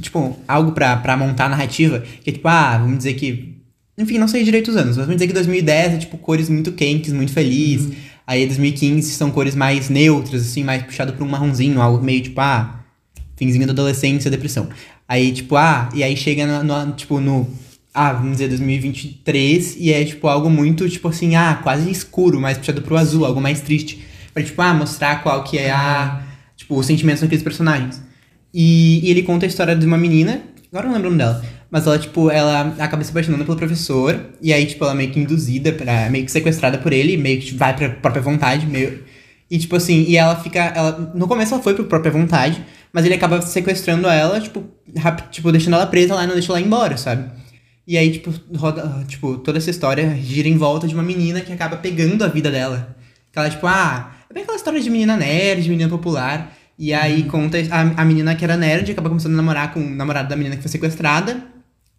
Tipo, 0.00 0.38
algo 0.46 0.70
pra, 0.70 0.96
pra 0.98 1.16
montar 1.16 1.46
a 1.46 1.48
narrativa. 1.48 1.98
Que 2.22 2.30
é 2.30 2.32
tipo, 2.32 2.46
ah, 2.46 2.78
vamos 2.78 2.98
dizer 2.98 3.14
que. 3.14 3.56
Enfim, 3.98 4.18
não 4.18 4.28
sei 4.28 4.44
direito 4.44 4.68
os 4.70 4.76
anos, 4.76 4.96
mas 4.96 5.04
vamos 5.04 5.16
dizer 5.16 5.26
que 5.26 5.32
2010 5.34 5.94
é 5.94 5.96
tipo 5.98 6.16
cores 6.16 6.48
muito 6.48 6.70
quentes, 6.70 7.12
muito 7.12 7.32
feliz. 7.32 7.82
Uhum. 7.86 7.92
Aí 8.24 8.46
2015 8.46 9.10
são 9.14 9.32
cores 9.32 9.56
mais 9.56 9.90
neutras, 9.90 10.42
assim, 10.42 10.62
mais 10.62 10.84
puxado 10.84 11.12
pra 11.12 11.24
um 11.24 11.28
marronzinho, 11.28 11.82
algo 11.82 12.00
meio 12.02 12.22
tipo, 12.22 12.40
ah, 12.40 12.80
finzinho 13.36 13.66
da 13.66 13.72
adolescência, 13.72 14.30
depressão. 14.30 14.68
Aí, 15.08 15.32
tipo, 15.32 15.56
ah, 15.56 15.88
e 15.92 16.04
aí 16.04 16.16
chega 16.16 16.46
no, 16.62 16.86
no- 16.86 16.92
tipo, 16.92 17.18
no, 17.20 17.50
ah, 17.94 18.12
vamos 18.12 18.32
dizer, 18.32 18.48
2023, 18.48 19.76
e 19.78 19.92
é, 19.92 20.04
tipo, 20.04 20.28
algo 20.28 20.48
muito, 20.50 20.88
tipo 20.88 21.08
assim, 21.08 21.34
ah, 21.36 21.58
quase 21.62 21.90
escuro, 21.90 22.40
mais 22.40 22.58
puxado 22.58 22.82
pro 22.82 22.96
azul, 22.96 23.24
algo 23.24 23.40
mais 23.40 23.60
triste. 23.60 24.04
Pra, 24.32 24.42
tipo, 24.42 24.60
ah, 24.62 24.72
mostrar 24.74 25.22
qual 25.22 25.42
que 25.44 25.58
é 25.58 25.70
a, 25.70 26.22
tipo, 26.56 26.78
os 26.78 26.86
sentimentos 26.86 27.20
daqueles 27.20 27.42
personagens. 27.42 28.00
E, 28.52 29.00
e 29.06 29.10
ele 29.10 29.22
conta 29.22 29.46
a 29.46 29.48
história 29.48 29.74
de 29.76 29.84
uma 29.86 29.98
menina, 29.98 30.42
agora 30.72 30.86
eu 30.86 30.88
não 30.88 30.94
lembro 30.96 31.08
o 31.08 31.12
nome 31.12 31.18
dela, 31.22 31.44
mas 31.70 31.86
ela, 31.86 31.98
tipo, 31.98 32.30
ela 32.30 32.74
acaba 32.78 33.02
se 33.04 33.10
apaixonando 33.10 33.44
pelo 33.44 33.56
professor, 33.56 34.20
e 34.40 34.52
aí, 34.52 34.66
tipo, 34.66 34.84
ela 34.84 34.92
é 34.92 34.96
meio 34.96 35.10
que 35.10 35.20
induzida, 35.20 35.72
pra, 35.72 36.08
meio 36.10 36.24
que 36.24 36.30
sequestrada 36.32 36.78
por 36.78 36.92
ele, 36.92 37.16
meio 37.16 37.40
que 37.40 37.54
vai 37.54 37.74
pra 37.76 37.88
própria 37.90 38.22
vontade, 38.22 38.66
meio... 38.66 39.02
E, 39.50 39.58
tipo 39.58 39.74
assim, 39.74 40.04
e 40.06 40.16
ela 40.16 40.36
fica. 40.36 40.60
Ela, 40.60 41.10
no 41.12 41.26
começo 41.26 41.52
ela 41.52 41.60
foi 41.60 41.74
por 41.74 41.84
própria 41.86 42.12
vontade, 42.12 42.64
mas 42.92 43.04
ele 43.04 43.14
acaba 43.14 43.42
sequestrando 43.42 44.06
ela, 44.06 44.40
tipo, 44.40 44.62
rap- 44.94 45.28
tipo, 45.28 45.50
deixando 45.50 45.74
ela 45.74 45.86
presa 45.88 46.14
lá 46.14 46.22
e 46.22 46.26
não 46.28 46.34
deixa 46.34 46.52
ela 46.52 46.60
ir 46.60 46.66
embora, 46.66 46.96
sabe? 46.96 47.28
E 47.90 47.98
aí, 47.98 48.12
tipo, 48.12 48.32
roda, 48.56 49.04
tipo, 49.08 49.36
toda 49.38 49.58
essa 49.58 49.68
história 49.68 50.14
gira 50.14 50.46
em 50.46 50.56
volta 50.56 50.86
de 50.86 50.94
uma 50.94 51.02
menina 51.02 51.40
que 51.40 51.52
acaba 51.52 51.76
pegando 51.76 52.22
a 52.22 52.28
vida 52.28 52.48
dela. 52.48 52.96
Que 53.32 53.36
ela, 53.40 53.50
tipo, 53.50 53.66
ah, 53.66 54.12
é 54.30 54.32
bem 54.32 54.44
aquela 54.44 54.56
história 54.56 54.80
de 54.80 54.88
menina 54.88 55.16
nerd, 55.16 55.64
de 55.64 55.70
menina 55.70 55.90
popular. 55.90 56.56
E 56.78 56.94
aí 56.94 57.24
conta 57.24 57.58
a, 57.58 57.80
a 58.00 58.04
menina 58.04 58.36
que 58.36 58.44
era 58.44 58.56
nerd, 58.56 58.92
acaba 58.92 59.08
começando 59.08 59.32
a 59.32 59.36
namorar 59.38 59.74
com 59.74 59.80
o 59.80 59.90
namorado 59.90 60.28
da 60.28 60.36
menina 60.36 60.54
que 60.54 60.62
foi 60.62 60.70
sequestrada. 60.70 61.42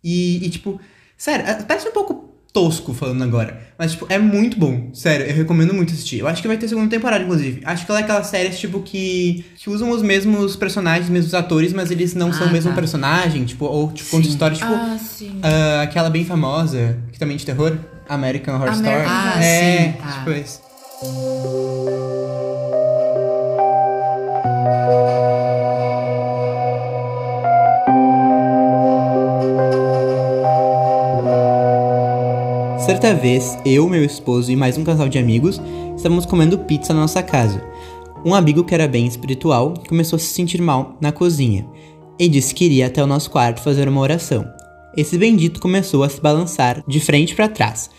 E, 0.01 0.45
e, 0.45 0.49
tipo, 0.49 0.79
sério, 1.17 1.45
é- 1.45 1.61
parece 1.63 1.89
um 1.89 1.91
pouco 1.91 2.30
tosco 2.53 2.93
falando 2.93 3.23
agora. 3.23 3.61
Mas, 3.77 3.91
tipo, 3.93 4.05
é 4.09 4.19
muito 4.19 4.57
bom. 4.59 4.89
Sério, 4.93 5.25
eu 5.25 5.35
recomendo 5.35 5.73
muito 5.73 5.93
assistir. 5.93 6.19
Eu 6.19 6.27
acho 6.27 6.41
que 6.41 6.47
vai 6.47 6.57
ter 6.57 6.67
segunda 6.67 6.89
temporada, 6.89 7.23
inclusive. 7.23 7.61
Acho 7.65 7.85
que 7.85 7.91
ela 7.91 8.01
é 8.01 8.03
aquelas 8.03 8.27
séries, 8.27 8.59
tipo, 8.59 8.81
que, 8.81 9.45
que 9.57 9.69
usam 9.69 9.89
os 9.89 10.01
mesmos 10.01 10.55
personagens, 10.55 11.05
os 11.05 11.11
mesmos 11.11 11.33
atores, 11.33 11.71
mas 11.73 11.91
eles 11.91 12.13
não 12.13 12.31
são 12.33 12.47
Ah, 12.47 12.49
o 12.49 12.53
mesmo 12.53 12.71
tá. 12.71 12.75
personagem, 12.75 13.45
tipo, 13.45 13.65
ou 13.65 13.91
tipo, 13.91 14.09
conta 14.11 14.27
história, 14.27 14.55
tipo. 14.55 14.71
Ah, 14.71 14.97
sim. 14.99 15.39
ah, 15.41 15.81
aquela 15.83 16.09
bem 16.09 16.25
famosa, 16.25 16.97
que 17.11 17.17
também 17.19 17.35
é 17.35 17.37
de 17.39 17.45
terror, 17.45 17.77
American 18.09 18.55
Horror 18.55 18.73
Story. 18.73 18.89
American 18.89 19.13
Horror. 19.15 19.33
Ah, 19.37 19.43
é, 19.43 19.83
sim, 19.83 19.91
tá. 19.93 20.11
tipo 20.19 20.31
isso. 20.31 20.61
Certa 33.01 33.19
vez, 33.19 33.57
eu, 33.65 33.89
meu 33.89 34.05
esposo 34.05 34.51
e 34.51 34.55
mais 34.55 34.77
um 34.77 34.83
casal 34.83 35.09
de 35.09 35.17
amigos 35.17 35.59
estávamos 35.95 36.23
comendo 36.23 36.59
pizza 36.59 36.93
na 36.93 37.01
nossa 37.01 37.23
casa. 37.23 37.59
Um 38.23 38.35
amigo 38.35 38.63
que 38.63 38.75
era 38.75 38.87
bem 38.87 39.07
espiritual 39.07 39.73
começou 39.89 40.17
a 40.17 40.19
se 40.19 40.27
sentir 40.27 40.61
mal 40.61 40.95
na 41.01 41.11
cozinha 41.11 41.65
e 42.19 42.29
disse 42.29 42.53
que 42.53 42.63
iria 42.63 42.85
até 42.85 43.03
o 43.03 43.07
nosso 43.07 43.31
quarto 43.31 43.59
fazer 43.59 43.89
uma 43.89 44.01
oração. 44.01 44.45
Esse 44.95 45.17
bendito 45.17 45.59
começou 45.59 46.03
a 46.03 46.09
se 46.09 46.21
balançar 46.21 46.83
de 46.87 46.99
frente 46.99 47.33
para 47.33 47.49
trás. 47.49 47.89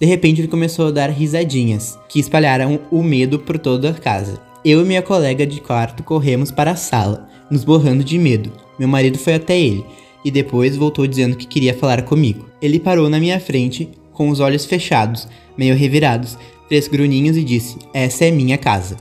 De 0.00 0.06
repente 0.06 0.40
ele 0.40 0.46
começou 0.46 0.86
a 0.86 0.92
dar 0.92 1.10
risadinhas, 1.10 1.98
que 2.08 2.20
espalharam 2.20 2.78
o 2.88 3.02
medo 3.02 3.40
por 3.40 3.58
toda 3.58 3.90
a 3.90 3.94
casa. 3.94 4.40
Eu 4.64 4.82
e 4.82 4.84
minha 4.84 5.02
colega 5.02 5.44
de 5.44 5.60
quarto 5.60 6.04
corremos 6.04 6.52
para 6.52 6.70
a 6.70 6.76
sala, 6.76 7.28
nos 7.50 7.64
borrando 7.64 8.04
de 8.04 8.16
medo. 8.16 8.52
Meu 8.78 8.86
marido 8.86 9.18
foi 9.18 9.34
até 9.34 9.58
ele 9.58 9.84
e 10.24 10.30
depois 10.30 10.76
voltou 10.76 11.04
dizendo 11.04 11.36
que 11.36 11.48
queria 11.48 11.74
falar 11.74 12.02
comigo. 12.02 12.46
Ele 12.62 12.78
parou 12.78 13.10
na 13.10 13.18
minha 13.18 13.40
frente, 13.40 13.90
com 14.12 14.28
os 14.28 14.40
olhos 14.40 14.64
fechados, 14.64 15.28
meio 15.56 15.74
revirados, 15.74 16.38
fez 16.68 16.88
grunhinhos 16.88 17.36
e 17.36 17.44
disse: 17.44 17.78
Essa 17.92 18.26
é 18.26 18.30
minha 18.30 18.58
casa. 18.58 18.96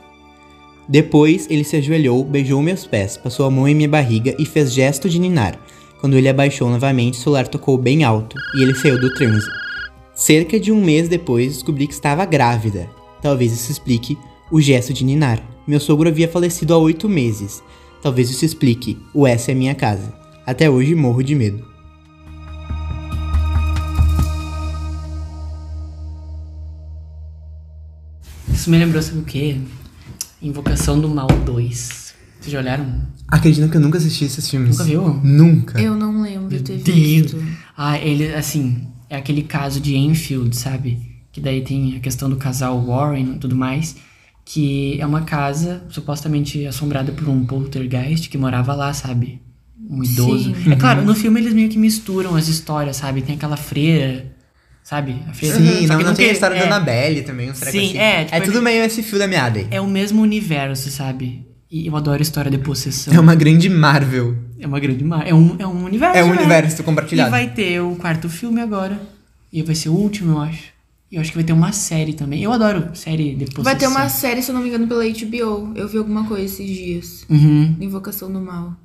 Depois 0.87 1.47
ele 1.49 1.63
se 1.63 1.77
ajoelhou, 1.77 2.23
beijou 2.23 2.61
meus 2.61 2.85
pés, 2.85 3.15
passou 3.15 3.45
a 3.45 3.51
mão 3.51 3.67
em 3.67 3.75
minha 3.75 3.87
barriga 3.87 4.35
e 4.37 4.45
fez 4.45 4.73
gesto 4.73 5.09
de 5.09 5.19
ninar. 5.19 5.57
Quando 6.01 6.17
ele 6.17 6.27
abaixou 6.27 6.69
novamente, 6.69 7.19
o 7.19 7.21
celular 7.21 7.47
tocou 7.47 7.77
bem 7.77 8.03
alto 8.03 8.35
e 8.55 8.61
ele 8.61 8.75
saiu 8.75 8.99
do 8.99 9.13
transe. 9.13 9.47
Cerca 10.13 10.59
de 10.59 10.71
um 10.71 10.83
mês 10.83 11.07
depois, 11.07 11.53
descobri 11.53 11.87
que 11.87 11.93
estava 11.93 12.25
grávida. 12.25 12.89
Talvez 13.21 13.53
isso 13.53 13.71
explique 13.71 14.17
o 14.51 14.59
gesto 14.59 14.91
de 14.91 15.05
ninar. 15.05 15.41
Meu 15.65 15.79
sogro 15.79 16.09
havia 16.09 16.27
falecido 16.27 16.73
há 16.73 16.77
oito 16.77 17.07
meses. 17.07 17.63
Talvez 18.01 18.29
isso 18.29 18.43
explique 18.43 18.97
o 19.13 19.25
essa 19.25 19.51
é 19.51 19.55
minha 19.55 19.75
casa. 19.75 20.13
Até 20.45 20.69
hoje 20.69 20.93
morro 20.95 21.23
de 21.23 21.35
medo. 21.35 21.70
Isso 28.61 28.69
me 28.69 28.77
lembrou, 28.77 29.01
sabe 29.01 29.17
o 29.17 29.23
quê? 29.23 29.57
Invocação 30.39 31.01
do 31.01 31.09
Mal 31.09 31.25
2. 31.25 32.13
Vocês 32.39 32.53
já 32.53 32.59
olharam? 32.59 33.01
Acredito 33.27 33.67
que 33.67 33.77
eu 33.77 33.81
nunca 33.81 33.97
assisti 33.97 34.25
esses 34.25 34.47
filmes. 34.47 34.77
Nunca 34.77 34.83
viu? 34.83 35.19
Nunca. 35.23 35.81
Eu 35.81 35.95
não 35.95 36.21
lembro 36.21 36.47
de 36.47 36.59
ter 36.59 36.77
Deus. 36.77 36.95
visto. 36.95 37.43
Ah, 37.75 37.97
ele, 37.97 38.31
assim, 38.35 38.87
é 39.09 39.15
aquele 39.15 39.41
caso 39.41 39.81
de 39.81 39.97
Enfield, 39.97 40.55
sabe? 40.55 40.99
Que 41.31 41.41
daí 41.41 41.63
tem 41.63 41.97
a 41.97 41.99
questão 41.99 42.29
do 42.29 42.35
casal 42.35 42.79
Warren 42.85 43.33
e 43.33 43.39
tudo 43.39 43.55
mais. 43.55 43.95
Que 44.45 45.01
é 45.01 45.07
uma 45.07 45.21
casa 45.21 45.81
supostamente 45.89 46.63
assombrada 46.67 47.11
por 47.11 47.27
um 47.27 47.43
poltergeist 47.43 48.29
que 48.29 48.37
morava 48.37 48.75
lá, 48.75 48.93
sabe? 48.93 49.41
Um 49.89 50.03
idoso. 50.03 50.53
Sim. 50.53 50.71
É 50.71 50.75
claro, 50.75 51.03
no 51.03 51.15
filme 51.15 51.39
eles 51.39 51.55
meio 51.55 51.67
que 51.67 51.79
misturam 51.79 52.35
as 52.35 52.47
histórias, 52.47 52.97
sabe? 52.97 53.23
Tem 53.23 53.33
aquela 53.33 53.57
freira, 53.57 54.31
sabe? 54.83 55.21
A 55.27 55.33
freira. 55.33 55.57
Sim, 55.57 55.87
não, 55.87 55.97
que 55.97 56.03
não 56.03 56.13
tem 56.13 56.29
a 56.29 56.33
história 56.33 56.57
da 56.57 56.63
é, 56.63 56.67
Annabelle 56.67 57.21
também, 57.21 57.49
um 57.49 57.53
treco 57.53 57.71
Sim, 57.71 57.89
assim. 57.89 57.97
é, 57.97 58.25
tipo, 58.25 58.35
é 58.35 58.41
tudo 58.41 58.61
meio 58.61 58.83
esse 58.83 59.03
fio 59.03 59.19
da 59.19 59.27
meada 59.27 59.59
aí. 59.59 59.67
É 59.71 59.79
o 59.81 59.87
mesmo 59.87 60.21
universo, 60.21 60.89
sabe? 60.89 61.45
E 61.71 61.87
eu 61.87 61.95
adoro 61.95 62.19
a 62.19 62.21
história 62.21 62.51
de 62.51 62.57
possessão. 62.57 63.13
É 63.13 63.19
uma 63.19 63.33
grande 63.33 63.69
Marvel. 63.69 64.35
É 64.59 64.67
uma 64.67 64.79
grande 64.79 65.03
mar... 65.03 65.25
é, 65.25 65.33
um, 65.33 65.55
é 65.57 65.65
um 65.65 65.85
universo. 65.85 66.17
É 66.17 66.23
um 66.23 66.27
né? 66.27 66.37
universo 66.37 66.81
E 66.81 66.83
compartilhado. 66.83 67.31
vai 67.31 67.49
ter 67.49 67.79
o 67.79 67.95
quarto 67.95 68.29
filme 68.29 68.59
agora. 68.59 69.01
E 69.51 69.63
vai 69.63 69.73
ser 69.73 69.89
o 69.89 69.93
último, 69.93 70.33
eu 70.33 70.39
acho. 70.39 70.71
E 71.09 71.15
eu 71.15 71.21
acho 71.21 71.31
que 71.31 71.37
vai 71.37 71.43
ter 71.43 71.53
uma 71.53 71.71
série 71.71 72.13
também. 72.13 72.43
Eu 72.43 72.51
adoro 72.51 72.89
série 72.93 73.35
de 73.35 73.45
possessão. 73.45 73.63
Vai 73.63 73.75
ter 73.75 73.87
uma 73.87 74.07
série, 74.09 74.41
se 74.41 74.51
eu 74.51 74.55
não 74.55 74.61
me 74.61 74.67
engano, 74.67 74.87
pela 74.87 75.03
HBO. 75.03 75.71
Eu 75.75 75.87
vi 75.87 75.97
alguma 75.97 76.25
coisa 76.25 76.43
esses 76.45 76.67
dias. 76.67 77.25
Uhum. 77.29 77.75
Invocação 77.79 78.31
do 78.31 78.39
Mal. 78.39 78.75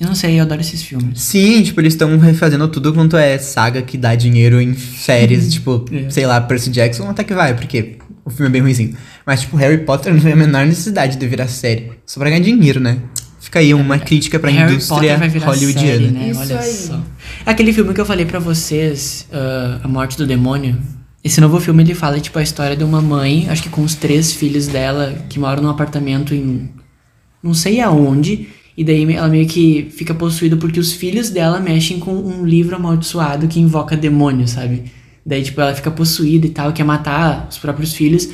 Eu 0.00 0.06
não 0.06 0.14
sei, 0.14 0.38
eu 0.38 0.42
adoro 0.42 0.60
esses 0.60 0.82
filmes. 0.82 1.20
Sim, 1.20 1.62
tipo, 1.62 1.80
eles 1.80 1.94
estão 1.94 2.16
refazendo 2.18 2.68
tudo 2.68 2.92
quanto 2.94 3.16
é 3.16 3.36
saga 3.38 3.82
que 3.82 3.98
dá 3.98 4.14
dinheiro 4.14 4.60
em 4.60 4.74
séries, 4.74 5.52
tipo, 5.52 5.84
É. 5.92 6.08
sei 6.08 6.24
lá, 6.26 6.40
Percy 6.40 6.70
Jackson 6.70 7.08
até 7.08 7.24
que 7.24 7.34
vai, 7.34 7.54
porque 7.54 7.96
o 8.24 8.30
filme 8.30 8.46
é 8.48 8.50
bem 8.52 8.62
ruimzinho. 8.62 8.94
Mas, 9.26 9.40
tipo, 9.40 9.56
Harry 9.56 9.78
Potter 9.78 10.14
não 10.14 10.20
tem 10.20 10.32
a 10.32 10.36
menor 10.36 10.64
necessidade 10.66 11.16
de 11.16 11.26
virar 11.26 11.48
série. 11.48 11.90
Só 12.06 12.20
pra 12.20 12.30
ganhar 12.30 12.42
dinheiro, 12.42 12.78
né? 12.78 12.98
Fica 13.40 13.58
aí 13.58 13.72
uma 13.74 13.98
crítica 13.98 14.38
pra 14.38 14.50
Harry 14.50 14.74
indústria 14.74 15.16
hollywoodiana. 15.16 15.78
série, 15.98 16.06
né? 16.10 16.28
Isso 16.30 16.40
Olha 16.40 16.60
aí. 16.60 16.72
só. 16.72 17.00
Aquele 17.46 17.72
filme 17.72 17.92
que 17.94 18.00
eu 18.00 18.06
falei 18.06 18.24
pra 18.26 18.38
vocês, 18.38 19.26
ah, 19.32 19.80
A 19.82 19.88
Morte 19.88 20.16
do 20.16 20.26
Demônio. 20.26 20.76
Esse 21.24 21.40
novo 21.40 21.58
filme 21.58 21.82
ele 21.82 21.94
fala 21.94 22.20
tipo 22.20 22.38
a 22.38 22.42
história 22.42 22.76
de 22.76 22.84
uma 22.84 23.00
mãe, 23.02 23.48
acho 23.50 23.62
que 23.62 23.68
com 23.68 23.82
os 23.82 23.94
três 23.96 24.32
filhos 24.32 24.68
dela 24.68 25.14
que 25.28 25.38
moram 25.40 25.62
num 25.62 25.68
apartamento 25.70 26.32
em 26.34 26.70
não 27.42 27.52
sei 27.54 27.80
aonde, 27.80 28.48
e 28.78 28.84
daí 28.84 29.12
ela 29.12 29.26
meio 29.26 29.46
que 29.48 29.88
fica 29.90 30.14
possuída 30.14 30.56
porque 30.56 30.78
os 30.78 30.92
filhos 30.92 31.30
dela 31.30 31.58
mexem 31.58 31.98
com 31.98 32.12
um 32.14 32.46
livro 32.46 32.76
amaldiçoado 32.76 33.48
que 33.48 33.58
invoca 33.58 33.96
demônio, 33.96 34.46
sabe? 34.46 34.84
Daí 35.26 35.42
tipo 35.42 35.60
ela 35.60 35.74
fica 35.74 35.90
possuída 35.90 36.46
e 36.46 36.50
tal, 36.50 36.72
quer 36.72 36.84
matar 36.84 37.48
os 37.50 37.58
próprios 37.58 37.92
filhos. 37.92 38.28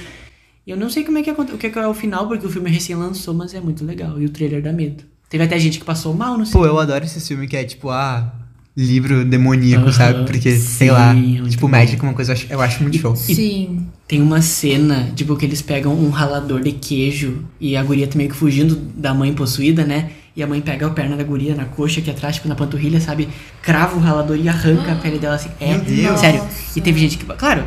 E 0.66 0.70
eu 0.70 0.76
não 0.76 0.90
sei 0.90 1.02
como 1.02 1.16
é 1.16 1.22
que 1.22 1.30
aconte- 1.30 1.52
o 1.54 1.56
que 1.58 1.66
é 1.66 1.88
o 1.88 1.94
final 1.94 2.28
porque 2.28 2.46
o 2.46 2.50
filme 2.50 2.70
recém 2.70 2.94
lançou, 2.94 3.32
mas 3.32 3.54
é 3.54 3.60
muito 3.60 3.84
legal 3.86 4.20
e 4.20 4.26
o 4.26 4.28
trailer 4.28 4.60
dá 4.62 4.70
medo. 4.70 5.02
Teve 5.30 5.44
até 5.44 5.58
gente 5.58 5.78
que 5.78 5.84
passou 5.84 6.12
mal 6.14 6.36
no 6.36 6.46
Pô, 6.46 6.66
eu 6.66 6.78
adoro 6.78 7.04
esse 7.06 7.20
filme 7.26 7.48
que 7.48 7.56
é 7.56 7.64
tipo, 7.64 7.88
ah, 7.88 8.30
livro 8.76 9.24
demoníaco, 9.24 9.84
Aham, 9.84 9.92
sabe? 9.92 10.24
Porque, 10.24 10.50
sei 10.56 10.88
sim, 10.88 10.92
lá, 10.92 11.12
muito 11.14 11.50
tipo. 11.50 11.68
Magic 11.68 11.98
é 11.98 12.02
uma 12.02 12.12
coisa, 12.14 12.32
eu 12.32 12.34
acho, 12.34 12.46
eu 12.50 12.60
acho 12.60 12.82
muito 12.82 12.98
show. 12.98 13.14
Sim. 13.14 13.86
Tem 14.06 14.20
uma 14.20 14.42
cena, 14.42 15.12
tipo, 15.14 15.34
que 15.36 15.46
eles 15.46 15.62
pegam 15.62 15.94
um 15.94 16.10
ralador 16.10 16.60
de 16.60 16.72
queijo 16.72 17.44
e 17.60 17.76
a 17.76 17.82
guria 17.82 18.06
tá 18.06 18.16
meio 18.16 18.28
que 18.28 18.36
fugindo 18.36 18.76
da 18.96 19.14
mãe 19.14 19.32
possuída, 19.32 19.84
né? 19.84 20.10
E 20.36 20.42
a 20.42 20.46
mãe 20.46 20.60
pega 20.60 20.86
a 20.86 20.90
perna 20.90 21.16
da 21.16 21.22
guria 21.22 21.54
na 21.54 21.64
coxa 21.64 22.00
aqui 22.00 22.10
atrás, 22.10 22.34
tipo, 22.36 22.48
na 22.48 22.56
panturrilha, 22.56 23.00
sabe? 23.00 23.28
Crava 23.62 23.96
o 23.96 24.00
ralador 24.00 24.36
e 24.36 24.48
arranca 24.48 24.92
a 24.92 24.96
pele 24.96 25.18
dela 25.18 25.36
assim. 25.36 25.50
É, 25.60 25.76
Meu 25.76 25.80
Deus. 25.80 26.20
sério. 26.20 26.42
E 26.74 26.80
teve 26.80 26.98
gente 26.98 27.16
que. 27.16 27.24
Claro, 27.24 27.64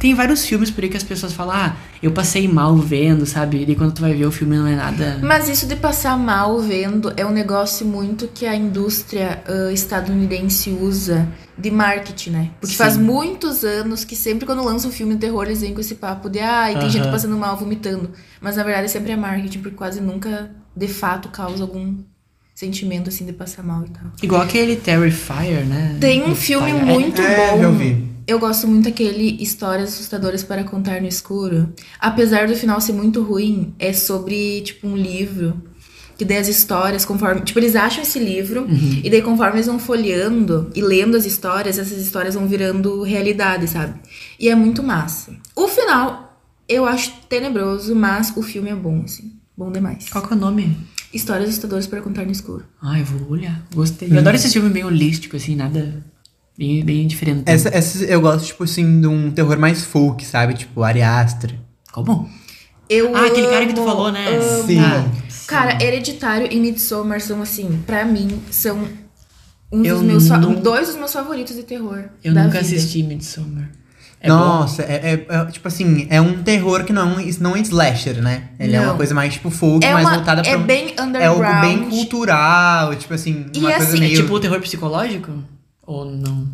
tem 0.00 0.14
vários 0.14 0.44
filmes 0.46 0.70
por 0.70 0.82
aí 0.82 0.88
que 0.90 0.96
as 0.96 1.02
pessoas 1.04 1.32
falam, 1.34 1.54
ah, 1.54 1.76
eu 2.02 2.10
passei 2.10 2.48
mal 2.48 2.74
vendo, 2.74 3.26
sabe? 3.26 3.62
E 3.62 3.66
daí 3.66 3.76
quando 3.76 3.92
tu 3.92 4.00
vai 4.00 4.14
ver 4.14 4.24
o 4.24 4.32
filme 4.32 4.56
não 4.56 4.66
é 4.66 4.74
nada. 4.74 5.20
Mas 5.22 5.46
isso 5.48 5.66
de 5.66 5.76
passar 5.76 6.18
mal 6.18 6.58
vendo 6.60 7.12
é 7.18 7.24
um 7.26 7.30
negócio 7.30 7.86
muito 7.86 8.26
que 8.28 8.46
a 8.46 8.56
indústria 8.56 9.42
ah, 9.46 9.70
estadunidense 9.72 10.70
usa 10.70 11.28
de 11.58 11.70
marketing, 11.70 12.30
né? 12.30 12.50
Porque 12.58 12.72
Sim. 12.72 12.78
faz 12.78 12.96
muitos 12.96 13.62
anos 13.62 14.02
que 14.02 14.16
sempre 14.16 14.46
quando 14.46 14.64
lança 14.64 14.88
um 14.88 14.90
filme 14.90 15.12
de 15.14 15.20
terror 15.20 15.44
eles 15.44 15.60
vêm 15.60 15.74
com 15.74 15.80
esse 15.80 15.96
papo 15.96 16.30
de 16.30 16.40
ah, 16.40 16.70
e 16.70 16.74
tem 16.74 16.82
Aham. 16.84 16.90
gente 16.90 17.08
passando 17.10 17.36
mal, 17.36 17.54
vomitando. 17.58 18.10
Mas 18.40 18.56
na 18.56 18.62
verdade 18.62 18.90
sempre 18.90 19.12
é 19.12 19.16
marketing, 19.16 19.58
porque 19.58 19.76
quase 19.76 20.00
nunca 20.00 20.50
de 20.74 20.88
fato 20.88 21.28
causa 21.28 21.62
algum 21.62 21.98
sentimento 22.54 23.08
assim 23.08 23.26
de 23.26 23.32
passar 23.34 23.62
mal 23.62 23.84
e 23.84 23.90
tal. 23.90 24.04
Igual 24.22 24.40
aquele 24.42 24.76
Terrifier, 24.76 25.66
né? 25.66 25.98
Tem 26.00 26.22
um 26.24 26.34
filme 26.34 26.70
É, 26.70 26.74
muito 26.74 27.20
É, 27.20 27.50
bom. 27.52 27.60
já 27.60 27.68
ouvi. 27.68 28.10
Eu 28.30 28.38
gosto 28.38 28.68
muito 28.68 28.84
daquele 28.84 29.42
Histórias 29.42 29.88
Assustadoras 29.94 30.44
para 30.44 30.62
Contar 30.62 31.00
no 31.00 31.08
Escuro. 31.08 31.72
Apesar 31.98 32.46
do 32.46 32.54
final 32.54 32.80
ser 32.80 32.92
muito 32.92 33.24
ruim, 33.24 33.74
é 33.76 33.92
sobre, 33.92 34.60
tipo, 34.60 34.86
um 34.86 34.96
livro. 34.96 35.60
Que 36.16 36.24
daí 36.24 36.36
as 36.36 36.46
histórias, 36.46 37.04
conforme. 37.04 37.40
Tipo, 37.40 37.58
eles 37.58 37.74
acham 37.74 38.04
esse 38.04 38.20
livro, 38.20 38.62
Uhum. 38.62 39.00
e 39.02 39.10
daí 39.10 39.20
conforme 39.20 39.56
eles 39.56 39.66
vão 39.66 39.80
folheando 39.80 40.70
e 40.76 40.80
lendo 40.80 41.16
as 41.16 41.24
histórias, 41.26 41.76
essas 41.76 41.98
histórias 41.98 42.36
vão 42.36 42.46
virando 42.46 43.02
realidade, 43.02 43.66
sabe? 43.66 43.98
E 44.38 44.48
é 44.48 44.54
muito 44.54 44.80
massa. 44.80 45.34
O 45.56 45.66
final, 45.66 46.40
eu 46.68 46.84
acho 46.86 47.12
tenebroso, 47.28 47.96
mas 47.96 48.32
o 48.36 48.42
filme 48.42 48.68
é 48.70 48.76
bom, 48.76 49.02
assim. 49.04 49.32
Bom 49.56 49.72
demais. 49.72 50.08
Qual 50.08 50.24
que 50.24 50.32
é 50.32 50.36
o 50.36 50.38
nome? 50.38 50.76
Histórias 51.12 51.48
Assustadoras 51.48 51.88
para 51.88 52.00
Contar 52.00 52.24
no 52.26 52.30
Escuro. 52.30 52.62
Ah, 52.80 52.96
eu 52.96 53.04
vou 53.04 53.30
olhar. 53.30 53.60
Gostei. 53.74 54.08
Eu 54.08 54.18
adoro 54.18 54.36
esse 54.36 54.50
filme 54.50 54.68
bem 54.70 54.84
holístico, 54.84 55.34
assim, 55.36 55.56
nada. 55.56 56.04
Bem, 56.60 56.84
bem 56.84 57.06
diferente. 57.06 57.44
Essa, 57.46 57.70
essa 57.70 58.04
eu 58.04 58.20
gosto, 58.20 58.44
tipo 58.44 58.64
assim, 58.64 59.00
de 59.00 59.06
um 59.06 59.30
terror 59.30 59.58
mais 59.58 59.82
folk, 59.82 60.22
sabe? 60.26 60.52
Tipo, 60.52 60.82
Ari 60.82 61.00
Aster. 61.00 61.54
Como? 61.90 62.28
Eu 62.86 63.16
Ah, 63.16 63.24
aquele 63.24 63.46
cara 63.46 63.64
que 63.66 63.72
tu 63.72 63.82
falou, 63.82 64.12
né? 64.12 64.26
amo. 64.28 64.66
Sim. 64.66 64.78
Ah, 64.78 65.06
Cara, 65.46 65.82
Hereditário 65.82 66.48
e 66.50 66.60
Midsommar 66.60 67.18
são 67.22 67.40
assim, 67.40 67.80
pra 67.86 68.04
mim, 68.04 68.40
são 68.50 68.86
um 69.72 69.82
Eu 69.82 69.96
dos 69.96 70.04
meus 70.04 70.28
não- 70.28 70.52
dois 70.54 70.88
dos 70.88 70.96
meus 70.96 71.12
favoritos 71.14 71.56
de 71.56 71.62
terror. 71.62 72.04
Eu 72.22 72.34
da 72.34 72.44
nunca 72.44 72.60
vida. 72.60 72.76
assisti 72.76 73.02
Midsommar. 73.04 73.70
É? 74.20 74.28
Nossa, 74.28 74.82
é, 74.82 75.24
é- 75.28 75.34
é, 75.34 75.44
tipo 75.46 75.66
assim, 75.66 76.06
é 76.10 76.20
um 76.20 76.42
terror 76.42 76.84
que 76.84 76.92
não, 76.92 77.02
é 77.18 77.22
um- 77.22 77.30
não 77.40 77.56
é 77.56 77.60
slasher, 77.60 78.20
né? 78.20 78.50
Ele 78.60 78.76
é 78.76 78.80
Não. 78.80 78.88
uma 78.90 78.94
coisa 78.96 79.14
mais 79.14 79.32
tipo 79.32 79.48
folk, 79.50 79.82
É, 79.84 79.94
mais 79.94 80.06
uma, 80.06 80.16
voltada 80.16 80.42
pra. 80.42 80.50
é 80.52 80.58
bem 80.58 80.94
é 80.94 81.02
underground. 81.02 81.42
algo 81.42 81.60
bem 81.62 81.88
cultural, 81.88 82.94
tipo 82.96 83.14
assim, 83.14 83.46
E 83.54 83.58
uma 83.60 83.70
coisa 83.72 83.86
assim, 83.88 83.96
É 83.96 84.00
meio. 84.00 84.16
tipo 84.20 84.34
o 84.34 84.38
terror 84.38 84.60
psicológico? 84.60 85.32
Ou 85.86 86.04
não? 86.04 86.46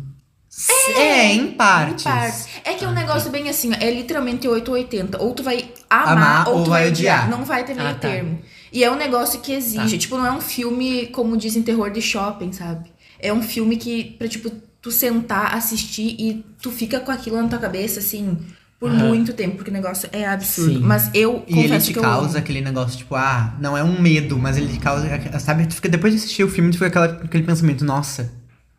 É, 0.95 1.33
em 1.33 1.39
Em 1.39 1.51
partes. 1.51 2.03
partes. 2.03 2.47
É 2.63 2.73
que 2.73 2.83
é 2.83 2.87
um 2.87 2.91
Ah, 2.91 2.95
tá. 2.95 3.01
negócio 3.01 3.29
bem 3.29 3.47
assim, 3.49 3.71
ó, 3.71 3.75
é 3.79 3.91
literalmente 3.91 4.47
8 4.47 4.69
ou 4.69 4.73
80. 4.75 5.21
Ou 5.21 5.33
tu 5.33 5.43
vai 5.43 5.69
amar, 5.89 6.13
Amar 6.13 6.49
ou 6.49 6.57
ou 6.59 6.63
tu 6.63 6.69
vai 6.71 6.87
odiar. 6.89 7.25
odiar. 7.25 7.29
Não 7.39 7.45
vai 7.45 7.63
ter 7.63 7.75
meio 7.75 7.89
Ah, 7.89 7.93
tá. 7.93 7.99
termo. 8.09 8.39
E 8.73 8.83
é 8.83 8.91
um 8.91 8.95
negócio 8.95 9.39
que 9.41 9.53
exige. 9.53 9.95
Tá. 9.95 10.01
Tipo, 10.01 10.17
não 10.17 10.25
é 10.25 10.31
um 10.31 10.41
filme, 10.41 11.07
como 11.07 11.37
dizem, 11.37 11.61
terror 11.61 11.91
de 11.91 12.01
shopping, 12.01 12.51
sabe? 12.53 12.89
É 13.19 13.31
um 13.31 13.41
filme 13.43 13.77
que, 13.77 14.15
pra, 14.17 14.27
tipo, 14.27 14.49
tu 14.81 14.91
sentar, 14.91 15.53
assistir 15.55 16.15
e 16.19 16.43
tu 16.61 16.71
fica 16.71 16.99
com 16.99 17.11
aquilo 17.11 17.39
na 17.41 17.47
tua 17.47 17.59
cabeça, 17.59 17.99
assim, 17.99 18.37
por 18.79 18.89
Aham. 18.89 19.07
muito 19.09 19.33
tempo, 19.33 19.57
porque 19.57 19.69
o 19.69 19.73
negócio 19.73 20.09
é 20.11 20.25
absurdo. 20.25 20.73
Sim. 20.73 20.79
Mas 20.79 21.09
eu 21.13 21.43
E 21.47 21.53
ele 21.53 21.63
confesso 21.63 21.87
te 21.87 21.93
que 21.93 21.99
eu 21.99 22.03
causa 22.03 22.29
amo. 22.29 22.37
aquele 22.39 22.61
negócio, 22.61 22.97
tipo, 22.97 23.15
ah, 23.15 23.55
não 23.59 23.77
é 23.77 23.83
um 23.83 24.01
medo, 24.01 24.37
mas 24.39 24.57
ele 24.57 24.71
te 24.73 24.79
causa. 24.79 25.07
Sabe, 25.39 25.65
tu 25.67 25.75
fica, 25.75 25.89
depois 25.89 26.13
de 26.13 26.19
assistir 26.19 26.43
o 26.43 26.49
filme, 26.49 26.71
tu 26.71 26.75
fica 26.75 26.87
aquela, 26.87 27.05
aquele 27.23 27.43
pensamento, 27.43 27.83
nossa, 27.85 28.31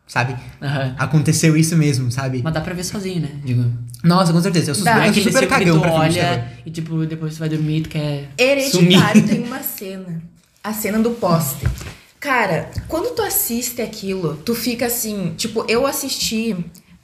sabe? 0.09 0.35
Aham. 0.61 0.95
Aconteceu 0.99 1.55
isso 1.55 1.77
mesmo, 1.77 2.11
sabe? 2.11 2.41
Mas 2.43 2.53
dá 2.53 2.59
pra 2.59 2.73
ver 2.73 2.83
sozinho, 2.83 3.21
né? 3.21 3.29
Digo. 3.45 3.63
Nossa, 4.03 4.33
com 4.33 4.41
certeza. 4.41 4.71
Eu 4.71 4.75
sou 4.75 4.83
Dá. 4.83 4.95
super, 4.95 5.05
É 5.05 5.09
eu 5.09 5.13
sou 5.13 5.23
super 5.31 5.39
que 5.41 5.47
cagão 5.47 5.79
pra 5.79 5.91
filme 5.91 6.09
de 6.09 6.15
terror. 6.15 6.31
olha 6.33 6.47
e 6.65 6.71
tipo, 6.71 7.05
depois 7.05 7.35
tu 7.35 7.39
vai 7.39 7.47
dormir 7.49 7.77
e 7.77 7.81
tu 7.83 7.89
quer. 7.89 8.29
Hereditário 8.37 9.23
tem 9.27 9.43
uma 9.43 9.61
cena. 9.63 10.21
A 10.63 10.73
cena 10.73 10.99
do 10.99 11.11
poste. 11.11 11.65
Cara, 12.19 12.69
quando 12.89 13.15
tu 13.15 13.21
assiste 13.21 13.81
aquilo, 13.81 14.35
tu 14.43 14.53
fica 14.53 14.87
assim, 14.87 15.33
tipo, 15.37 15.63
eu 15.69 15.87
assisti 15.87 16.53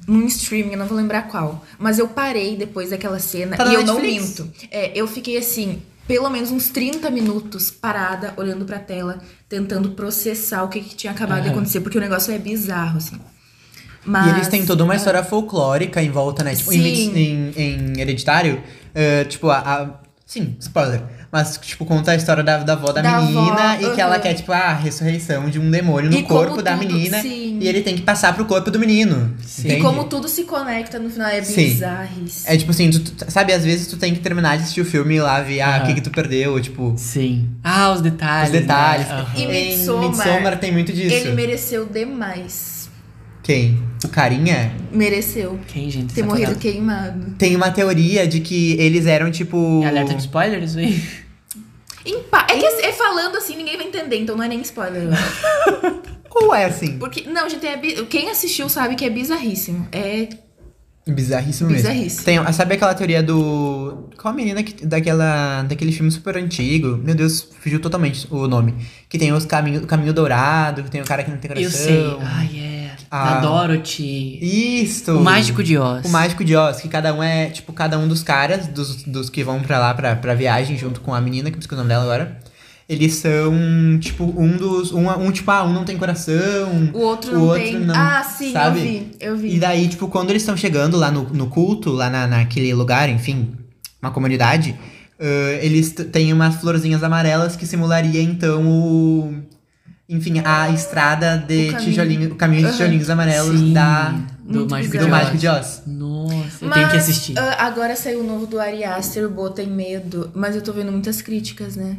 num 0.05 0.25
streaming, 0.27 0.73
eu 0.73 0.77
não 0.77 0.85
vou 0.87 0.97
lembrar 0.97 1.23
qual, 1.29 1.65
mas 1.79 1.97
eu 1.99 2.07
parei 2.09 2.57
depois 2.57 2.89
daquela 2.89 3.17
cena 3.17 3.55
Tá 3.55 3.65
e 3.65 3.73
eu 3.75 3.83
não 3.85 3.99
Netflix? 3.99 4.39
minto. 4.41 4.53
É, 4.69 4.91
eu 4.93 5.07
fiquei 5.07 5.37
assim, 5.37 5.81
pelo 6.07 6.29
menos 6.29 6.51
uns 6.51 6.69
30 6.69 7.09
minutos 7.09 7.71
parada, 7.71 8.33
olhando 8.37 8.65
pra 8.65 8.79
tela, 8.79 9.19
tentando 9.49 9.91
processar 9.91 10.63
o 10.63 10.67
que, 10.69 10.79
que 10.81 10.95
tinha 10.95 11.11
acabado 11.11 11.41
de 11.43 11.47
Aham. 11.49 11.57
acontecer, 11.57 11.79
porque 11.81 11.97
o 11.97 12.01
negócio 12.01 12.33
é 12.33 12.37
bizarro, 12.37 12.97
assim. 12.97 13.19
Mas, 14.05 14.27
E 14.27 14.29
eles 14.29 14.47
têm 14.47 14.65
toda 14.65 14.83
uma 14.83 14.95
história 14.95 15.23
folclórica 15.23 16.01
em 16.01 16.11
volta, 16.11 16.43
né? 16.43 16.55
Tipo, 16.55 16.71
em, 16.73 17.17
em, 17.17 17.51
em 17.57 17.99
Hereditário, 18.01 18.61
eh, 18.93 19.23
tipo, 19.25 19.49
a, 19.49 19.57
a- 19.59 19.99
Sim, 20.27 20.55
spoiler. 20.59 21.01
Mas, 21.35 21.59
tipo, 21.61 21.83
conta 21.83 22.11
a 22.11 22.15
história 22.15 22.41
da, 22.41 22.59
da 22.59 22.73
avó 22.73 22.93
da, 22.93 23.01
Da 23.01 23.19
menina 23.19 23.73
avó, 23.73 23.85
e 23.91 23.93
que 23.93 23.99
ela 23.99 24.17
quer, 24.19 24.33
tipo, 24.35 24.53
a 24.53 24.71
ressurreição 24.73 25.49
de 25.49 25.59
um 25.59 25.69
demônio 25.69 26.09
no 26.09 26.15
E 26.17 26.23
corpo 26.23 26.61
da 26.61 26.77
tudo- 26.77 26.87
menina. 26.93 27.21
sim. 27.21 27.57
E 27.59 27.67
ele 27.67 27.81
tem 27.81 27.93
que 27.93 28.03
passar 28.03 28.33
pro 28.33 28.45
corpo 28.45 28.71
do 28.71 28.79
menino. 28.79 29.35
Sim. 29.45 29.67
E 29.67 29.81
como 29.81 30.05
tudo 30.05 30.29
se 30.29 30.45
conecta 30.45 30.97
no 30.97 31.09
final, 31.09 31.27
é 31.27 31.43
Sim. 31.43 31.55
bizarríssimo. 31.65 32.45
É 32.53 32.55
tipo 32.55 32.71
assim, 32.71 32.89
tu, 32.89 32.99
tu- 33.01 33.25
sabe, 33.29 33.51
às 33.51 33.65
vezes 33.65 33.85
tu 33.87 33.97
tem 33.97 34.13
que 34.13 34.21
terminar 34.21 34.55
de 34.55 34.63
assistir 34.63 34.79
o 34.79 34.85
filme 34.85 35.15
e 35.15 35.19
lá 35.19 35.41
ver 35.41 35.59
ah, 35.59 35.81
o 35.83 35.87
que, 35.87 35.95
que 35.95 36.01
tu 36.01 36.09
perdeu, 36.09 36.57
tipo, 36.61 36.93
Sim. 36.95 37.49
Ah, 37.61 37.91
os 37.91 37.99
detalhes. 37.99 38.53
os 38.53 38.57
detalhes. 38.61 39.07
Né? 39.09 39.13
Aham. 39.15 39.27
E 39.35 39.43
Em 39.43 39.47
Midsommar, 39.77 40.09
Midsommar 40.11 40.57
tem 40.57 40.71
muito 40.71 40.93
disso. 40.93 41.13
Ele 41.13 41.31
mereceu 41.33 41.85
demais. 41.85 42.89
Quem? 43.43 43.77
O 44.03 44.07
carinha? 44.07 44.71
Mereceu 44.91 45.59
Quem, 45.67 45.89
gente? 45.91 46.13
ter 46.13 46.23
morrido 46.23 46.55
queimado. 46.55 47.35
Tem 47.37 47.55
uma 47.55 47.69
teoria 47.71 48.25
de 48.27 48.39
que 48.39 48.73
eles 48.79 49.05
eram, 49.05 49.29
tipo. 49.29 49.81
É 49.83 49.87
alerta 49.87 50.13
de 50.15 50.21
spoilers, 50.21 50.75
hein? 50.77 50.99
É 52.05 52.57
que 52.57 52.85
é 52.85 52.91
falando 52.91 53.37
assim, 53.37 53.55
ninguém 53.55 53.77
vai 53.77 53.87
entender, 53.87 54.17
então 54.17 54.35
não 54.35 54.43
é 54.43 54.47
nem 54.47 54.61
spoiler. 54.61 55.09
Qual 56.29 56.53
é 56.53 56.65
assim? 56.65 56.97
Porque, 56.99 57.21
não, 57.29 57.49
gente, 57.49 57.65
é 57.65 57.77
quem 58.09 58.29
assistiu 58.29 58.67
sabe 58.69 58.95
que 58.95 59.05
é 59.05 59.09
bizarríssimo. 59.09 59.87
É 59.91 60.27
Bizarríssimo 61.07 61.69
mesmo. 61.69 61.83
Bizarríssimo. 61.83 62.25
Tem, 62.25 62.53
sabe 62.53 62.73
aquela 62.73 62.95
teoria 62.95 63.21
do. 63.21 64.09
Qual 64.17 64.33
a 64.33 64.35
menina 64.35 64.63
que, 64.63 64.85
daquela, 64.85 65.61
daquele 65.61 65.91
filme 65.91 66.09
super 66.09 66.35
antigo? 66.35 66.97
Meu 66.97 67.13
Deus, 67.13 67.47
fugiu 67.59 67.79
totalmente 67.79 68.27
o 68.31 68.47
nome. 68.47 68.73
Que 69.07 69.19
tem 69.19 69.31
os 69.31 69.45
caminho, 69.45 69.83
o 69.83 69.87
caminho 69.87 70.11
dourado, 70.11 70.83
que 70.83 70.89
tem 70.89 71.01
o 71.01 71.05
cara 71.05 71.23
que 71.23 71.29
não 71.29 71.37
tem 71.37 71.49
coração. 71.49 71.63
Eu 71.63 71.71
sei. 71.71 72.17
Ai, 72.21 72.59
é. 72.59 72.64
Ah. 73.17 73.35
Da 73.35 73.39
Dorothy. 73.39 74.39
Isso! 74.41 75.17
O 75.17 75.23
Mágico 75.23 75.63
de 75.63 75.77
Oz. 75.77 76.05
O 76.05 76.09
Mágico 76.09 76.43
de 76.43 76.55
Oz, 76.55 76.81
que 76.81 76.89
cada 76.89 77.13
um 77.13 77.23
é, 77.23 77.49
tipo, 77.49 77.71
cada 77.71 77.97
um 77.97 78.07
dos 78.07 78.21
caras, 78.21 78.67
dos, 78.67 79.03
dos 79.03 79.29
que 79.29 79.41
vão 79.43 79.61
pra 79.61 79.79
lá 79.79 79.93
pra, 79.93 80.15
pra 80.17 80.33
viagem 80.35 80.77
junto 80.77 80.99
com 80.99 81.13
a 81.13 81.21
menina, 81.21 81.49
que 81.49 81.55
eu 81.55 81.59
esqueci 81.59 81.75
o 81.75 81.77
nome 81.77 81.89
dela 81.89 82.03
agora. 82.03 82.37
Eles 82.87 83.13
são, 83.13 83.97
tipo, 83.99 84.25
um 84.37 84.57
dos. 84.57 84.91
Um, 84.91 85.09
um 85.09 85.31
tipo, 85.31 85.49
ah, 85.49 85.63
um 85.63 85.73
não 85.73 85.83
tem 85.85 85.97
coração. 85.97 86.91
o 86.93 86.99
outro 86.99 87.31
O 87.31 87.33
não 87.35 87.41
outro 87.47 87.63
tem. 87.63 87.79
não, 87.79 87.95
ah, 87.95 88.21
sim, 88.23 88.51
sabe? 88.51 88.79
eu 88.79 88.85
vi. 88.85 89.11
Eu 89.19 89.37
vi. 89.37 89.55
E 89.55 89.59
daí, 89.59 89.87
tipo, 89.87 90.07
quando 90.07 90.29
eles 90.29 90.41
estão 90.43 90.55
chegando 90.55 90.95
lá 90.97 91.09
no, 91.09 91.23
no 91.33 91.47
culto, 91.47 91.91
lá 91.91 92.09
na, 92.09 92.27
naquele 92.27 92.71
lugar, 92.75 93.09
enfim, 93.09 93.53
uma 93.99 94.11
comunidade, 94.11 94.75
ãh, 95.19 95.57
eles 95.63 95.93
têm 96.11 96.31
umas 96.31 96.57
florzinhas 96.57 97.01
amarelas 97.01 97.55
que 97.55 97.65
simularia, 97.65 98.21
então, 98.21 98.63
o. 98.67 99.33
Enfim, 100.07 100.41
a 100.45 100.69
estrada 100.69 101.37
de 101.37 101.69
O 101.69 101.71
caminho. 101.71 101.89
tijolinhos, 101.89 102.31
o 102.31 102.35
caminho 102.35 102.65
de 102.67 102.71
tijolinhos 102.73 103.09
amarelos 103.09 103.59
Sim, 103.59 103.73
da, 103.73 104.13
do 104.43 104.69
Mágico 104.69 104.91
do 104.93 104.99
de 104.99 105.03
Oz. 105.05 105.09
Mágico 105.11 105.37
de 105.37 105.47
Oz. 105.47 105.83
Nossa, 105.87 106.35
eu 106.61 106.67
Mas, 106.69 106.73
tenho 106.77 106.89
que 106.91 106.97
assistir. 106.97 107.39
ah, 107.39 107.65
agora 107.65 107.95
saiu 107.95 108.19
o 108.19 108.23
novo 108.23 108.45
do 108.45 108.59
Ari 108.59 108.83
Aster, 108.83 109.25
o 109.25 109.29
Bo 109.29 109.49
tem 109.49 109.67
medo. 109.67 110.29
Mas 110.35 110.55
eu 110.55 110.61
tô 110.61 110.71
vendo 110.73 110.91
muitas 110.91 111.21
críticas, 111.23 111.75
né? 111.75 111.97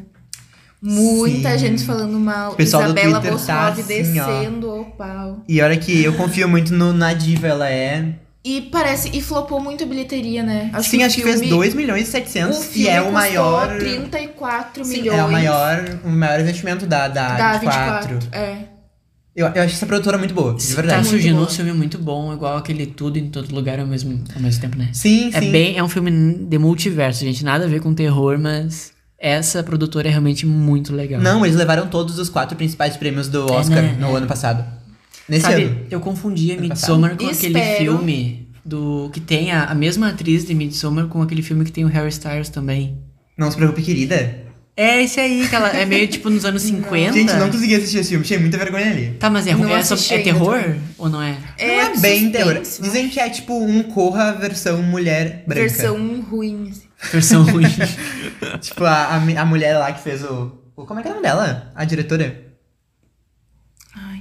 Muita 0.81 1.53
Sim. 1.53 1.59
gente 1.59 1.85
falando 1.85 2.19
mal. 2.21 2.53
O 2.53 2.55
pessoal 2.57 2.83
do 2.85 2.91
Isabela 2.91 3.21
Twitter 3.21 3.47
tá 3.47 3.69
assim, 3.69 4.21
ó. 4.21 4.27
descendo 4.27 4.71
ao 4.71 4.85
pau. 4.85 5.43
E 5.49 5.61
olha 5.61 5.77
que 5.77 6.05
eu 6.05 6.13
confio 6.15 6.49
muito 6.49 6.73
no, 6.75 6.93
na 6.93 7.13
diva, 7.13 7.49
ela 7.49 7.69
é. 7.69 8.15
E 8.49 8.61
parece. 8.63 9.11
E 9.13 9.21
flopou 9.21 9.61
muito 9.61 9.83
a 9.83 9.87
bilheteria, 9.87 10.43
né? 10.43 10.71
Sim, 10.83 11.03
o 11.03 11.07
acho 11.07 11.17
que 11.17 11.23
fez 11.23 11.41
filme- 11.41 11.51
2 11.51 11.75
milhões 11.75 12.03
e 12.07 12.09
O 12.09 12.13
700 12.13 12.65
filme 12.67 12.87
e 12.87 12.89
é 12.89 13.01
o 13.03 13.11
maior. 13.13 13.77
34 13.79 14.85
Sim, 14.85 14.93
milhões. 14.99 15.19
é 15.19 15.25
o 15.25 15.33
maior, 15.33 15.99
o 16.05 16.09
maior 16.09 16.41
investimento 16.41 16.87
da, 16.87 17.09
da, 17.09 17.37
da 17.37 17.53
24. 17.59 18.15
24. 18.15 18.29
É. 18.39 18.57
Eu, 19.35 19.47
eu 19.49 19.63
acho 19.65 19.75
essa 19.75 19.85
produtora 19.85 20.17
muito 20.17 20.33
boa, 20.33 20.55
de 20.55 20.67
Tá 20.69 20.75
verdade. 20.77 21.01
muito 21.01 21.11
surgindo 21.11 21.43
um 21.43 21.47
filme 21.47 21.73
muito 21.73 21.99
bom, 21.99 22.33
igual 22.33 22.57
aquele 22.57 22.87
Tudo 22.87 23.19
em 23.19 23.29
Todo 23.29 23.55
Lugar 23.55 23.79
ao 23.81 23.87
mesmo, 23.87 24.23
ao 24.35 24.41
mesmo 24.41 24.61
tempo, 24.63 24.79
né? 24.79 24.89
Sim, 24.95 25.31
É 25.35 25.41
sim. 25.43 25.51
bem, 25.51 25.77
é 25.77 25.83
um 25.83 25.89
filme 25.89 26.11
de 26.49 26.57
multiverso, 26.59 27.21
gente. 27.25 27.45
Nada 27.45 27.65
a 27.67 27.69
ver 27.69 27.81
com 27.83 27.93
terror, 27.93 28.39
mas 28.39 28.93
essa 29.19 29.63
produtora 29.63 30.09
é 30.09 30.11
realmente 30.11 30.47
muito 30.47 30.95
legal. 30.95 31.21
Não, 31.21 31.45
eles 31.45 31.57
levaram 31.57 31.87
todos 31.89 32.19
os 32.19 32.31
quatro 32.31 32.57
principais 32.57 32.97
prêmios 32.97 33.29
do 33.29 33.45
Oscar 33.53 33.83
né? 33.83 33.97
no 34.01 34.15
ano 34.17 34.27
passado. 34.27 34.65
Nesse 35.29 35.43
Sabe, 35.43 35.65
ano. 35.65 35.81
eu 35.91 36.01
confundia 36.01 36.57
Midsommar 36.61 37.17
com 37.17 37.27
aquele 37.27 37.59
Espero. 37.59 37.79
filme 37.79 38.49
do 38.65 39.11
que 39.13 39.21
tem 39.21 39.51
a, 39.53 39.65
a 39.65 39.75
mesma 39.75 40.09
atriz 40.11 40.45
de 40.45 40.55
Midsommar 40.55 41.07
com 41.09 41.21
aquele 41.23 41.43
filme 41.43 41.65
que 41.65 41.73
tem 41.73 41.85
o 41.85 41.89
Harry 41.89 42.09
Styles 42.11 42.49
também. 42.49 42.99
Não 43.37 43.51
se 43.51 43.57
preocupe, 43.57 43.83
querida. 43.83 44.45
É 44.79 45.03
esse 45.03 45.19
aí, 45.19 45.49
que 45.49 45.55
ela 45.55 45.71
é 45.71 45.87
meio 45.87 46.07
tipo 46.07 46.29
nos 46.29 46.45
anos 46.45 46.61
50. 46.63 47.13
Gente, 47.13 47.33
não 47.35 47.51
consegui 47.51 47.75
assistir 47.75 47.99
esse 47.99 48.11
filme, 48.11 48.25
tinha 48.25 48.39
muita 48.39 48.59
vergonha 48.59 48.91
ali. 48.91 49.17
Tá, 49.19 49.31
mas 49.31 49.47
é, 49.47 49.55
Não 49.55 49.75
é, 49.75 49.83
só- 49.83 49.95
é 49.95 50.19
ainda 50.19 50.25
terror 50.25 50.61
também. 50.63 50.81
ou 50.99 51.09
não 51.09 51.23
é? 51.23 51.37
não 51.59 51.67
é 51.67 51.97
bem 51.99 52.31
terror. 52.31 52.61
Dizem 52.61 53.09
que 53.09 53.19
é 53.19 53.29
tipo 53.31 53.59
um 53.59 53.83
Corra 53.85 54.33
versão 54.33 54.83
mulher 54.83 55.45
branca. 55.47 55.63
Versão 55.63 56.21
ruim. 56.21 56.69
assim. 56.71 56.83
Versão 57.11 57.43
ruim. 57.51 57.65
Tipo, 58.61 58.85
a, 58.85 58.93
a, 59.07 59.17
a 59.17 59.45
mulher 59.47 59.79
lá 59.79 59.93
que 59.93 60.03
fez 60.03 60.23
o, 60.23 60.53
o. 60.77 60.85
Como 60.85 61.01
é 61.01 61.03
que 61.03 61.09
é 61.09 61.11
o 61.11 61.15
nome 61.15 61.27
dela? 61.27 61.73
A 61.75 61.85
diretora? 61.85 62.46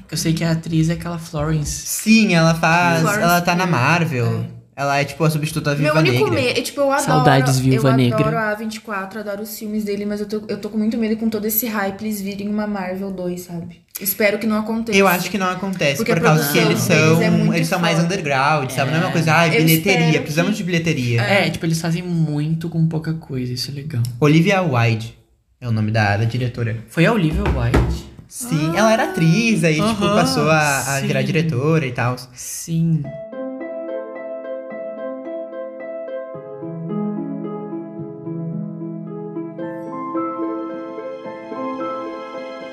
Ai, 0.05 0.11
Eu 0.11 0.17
sei 0.17 0.33
que 0.33 0.43
a 0.43 0.51
atriz 0.51 0.89
é 0.89 0.93
aquela 0.93 1.17
Florence. 1.17 1.85
Sim, 1.87 2.33
ela 2.33 2.53
faz. 2.53 3.01
Florence 3.01 3.21
ela 3.23 3.41
tá 3.41 3.55
na 3.55 3.65
Marvel. 3.65 4.45
Ela 4.77 4.99
é 4.99 5.05
tipo 5.05 5.23
a 5.23 5.29
substituta 5.29 5.69
da 5.73 5.77
Meu 5.77 5.93
Viva 5.93 5.99
único 5.99 6.29
Negra. 6.29 6.41
medo, 6.53 6.61
tipo, 6.61 6.81
eu 6.81 6.91
adoro. 6.91 7.05
Saudades, 7.05 7.59
Viúva 7.59 7.91
eu 7.91 7.95
Negra. 7.95 8.19
adoro 8.19 8.37
a 8.37 8.57
A24, 8.57 9.17
adoro 9.19 9.41
os 9.43 9.57
filmes 9.57 9.85
dele, 9.85 10.05
mas 10.05 10.19
eu 10.19 10.25
tô, 10.27 10.41
eu 10.49 10.57
tô 10.57 10.69
com 10.69 10.77
muito 10.77 10.97
medo 10.97 11.15
com 11.15 11.29
todo 11.29 11.45
esse 11.45 11.65
hype 11.65 12.01
eles 12.01 12.19
virem 12.21 12.49
uma 12.49 12.67
Marvel 12.67 13.09
2, 13.09 13.39
sabe? 13.39 13.81
Espero 14.01 14.37
que 14.37 14.45
não 14.45 14.59
aconteça. 14.59 14.97
Eu 14.99 15.07
acho 15.07 15.31
que 15.31 15.37
não 15.37 15.49
acontece, 15.49 15.95
Porque 15.95 16.13
por 16.13 16.21
causa 16.21 16.51
que 16.51 16.57
eles 16.57 16.85
deles 16.85 17.01
são. 17.21 17.21
é 17.53 17.55
eles 17.55 17.67
são 17.69 17.79
mais 17.79 17.97
underground, 18.03 18.69
sabe? 18.69 18.91
Não 18.91 18.97
é 18.97 19.01
uma 19.03 19.09
É. 19.09 19.13
coisa, 19.13 19.33
ah, 19.33 19.47
Eu 19.47 19.63
bilheteria, 19.63 20.19
precisamos 20.19 20.51
que- 20.51 20.57
de 20.57 20.63
bilheteria. 20.65 21.21
É, 21.21 21.49
tipo, 21.49 21.65
eles 21.65 21.79
fazem 21.79 22.03
muito 22.03 22.67
com 22.67 22.85
pouca 22.85 23.13
coisa, 23.13 23.53
isso 23.53 23.71
é 23.71 23.75
legal. 23.75 24.03
Olivia 24.19 24.61
Wilde 24.61 25.17
é 25.61 25.69
o 25.69 25.71
nome 25.71 25.89
da, 25.89 26.17
da 26.17 26.25
diretora. 26.25 26.79
Foi 26.89 27.05
a 27.05 27.13
Olivia 27.13 27.43
Wilde? 27.45 28.05
Sim, 28.27 28.75
ela 28.75 28.91
era 28.91 29.03
atriz, 29.03 29.63
aí, 29.63 29.75
tipo, 29.75 30.03
Aham, 30.03 30.15
passou 30.15 30.49
a, 30.49 30.97
a 30.97 31.01
virar 31.01 31.21
diretora 31.21 31.85
e 31.85 31.91
tal. 31.91 32.15
Sim. 32.33 33.03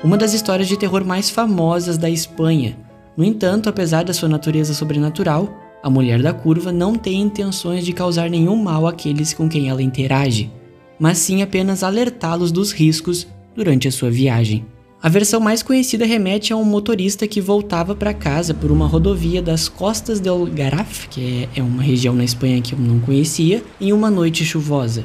Uma 0.03 0.17
das 0.17 0.33
histórias 0.33 0.67
de 0.67 0.77
terror 0.77 1.05
mais 1.05 1.29
famosas 1.29 1.97
da 1.97 2.09
Espanha. 2.09 2.77
No 3.15 3.23
entanto, 3.23 3.69
apesar 3.69 4.03
da 4.03 4.13
sua 4.13 4.27
natureza 4.27 4.73
sobrenatural, 4.73 5.47
a 5.81 5.89
mulher 5.89 6.21
da 6.21 6.33
curva 6.33 6.71
não 6.71 6.95
tem 6.95 7.21
intenções 7.21 7.85
de 7.85 7.93
causar 7.93 8.29
nenhum 8.29 8.55
mal 8.55 8.85
àqueles 8.87 9.33
com 9.33 9.47
quem 9.47 9.69
ela 9.69 9.81
interage, 9.81 10.51
mas 10.99 11.19
sim 11.19 11.41
apenas 11.41 11.83
alertá-los 11.83 12.51
dos 12.51 12.71
riscos 12.71 13.27
durante 13.55 13.87
a 13.87 13.91
sua 13.91 14.09
viagem. 14.09 14.65
A 15.03 15.09
versão 15.09 15.41
mais 15.41 15.61
conhecida 15.61 16.05
remete 16.05 16.53
a 16.53 16.55
um 16.55 16.63
motorista 16.63 17.27
que 17.27 17.41
voltava 17.41 17.93
para 17.93 18.13
casa 18.13 18.53
por 18.53 18.71
uma 18.71 18.87
rodovia 18.87 19.41
das 19.41 19.67
Costas 19.67 20.21
del 20.21 20.45
Garraf, 20.45 21.09
que 21.09 21.49
é 21.53 21.59
é 21.59 21.61
uma 21.61 21.83
região 21.83 22.15
na 22.15 22.23
Espanha 22.23 22.61
que 22.61 22.71
eu 22.71 22.79
não 22.79 23.01
conhecia, 23.01 23.61
em 23.81 23.91
uma 23.91 24.09
noite 24.09 24.45
chuvosa. 24.45 25.03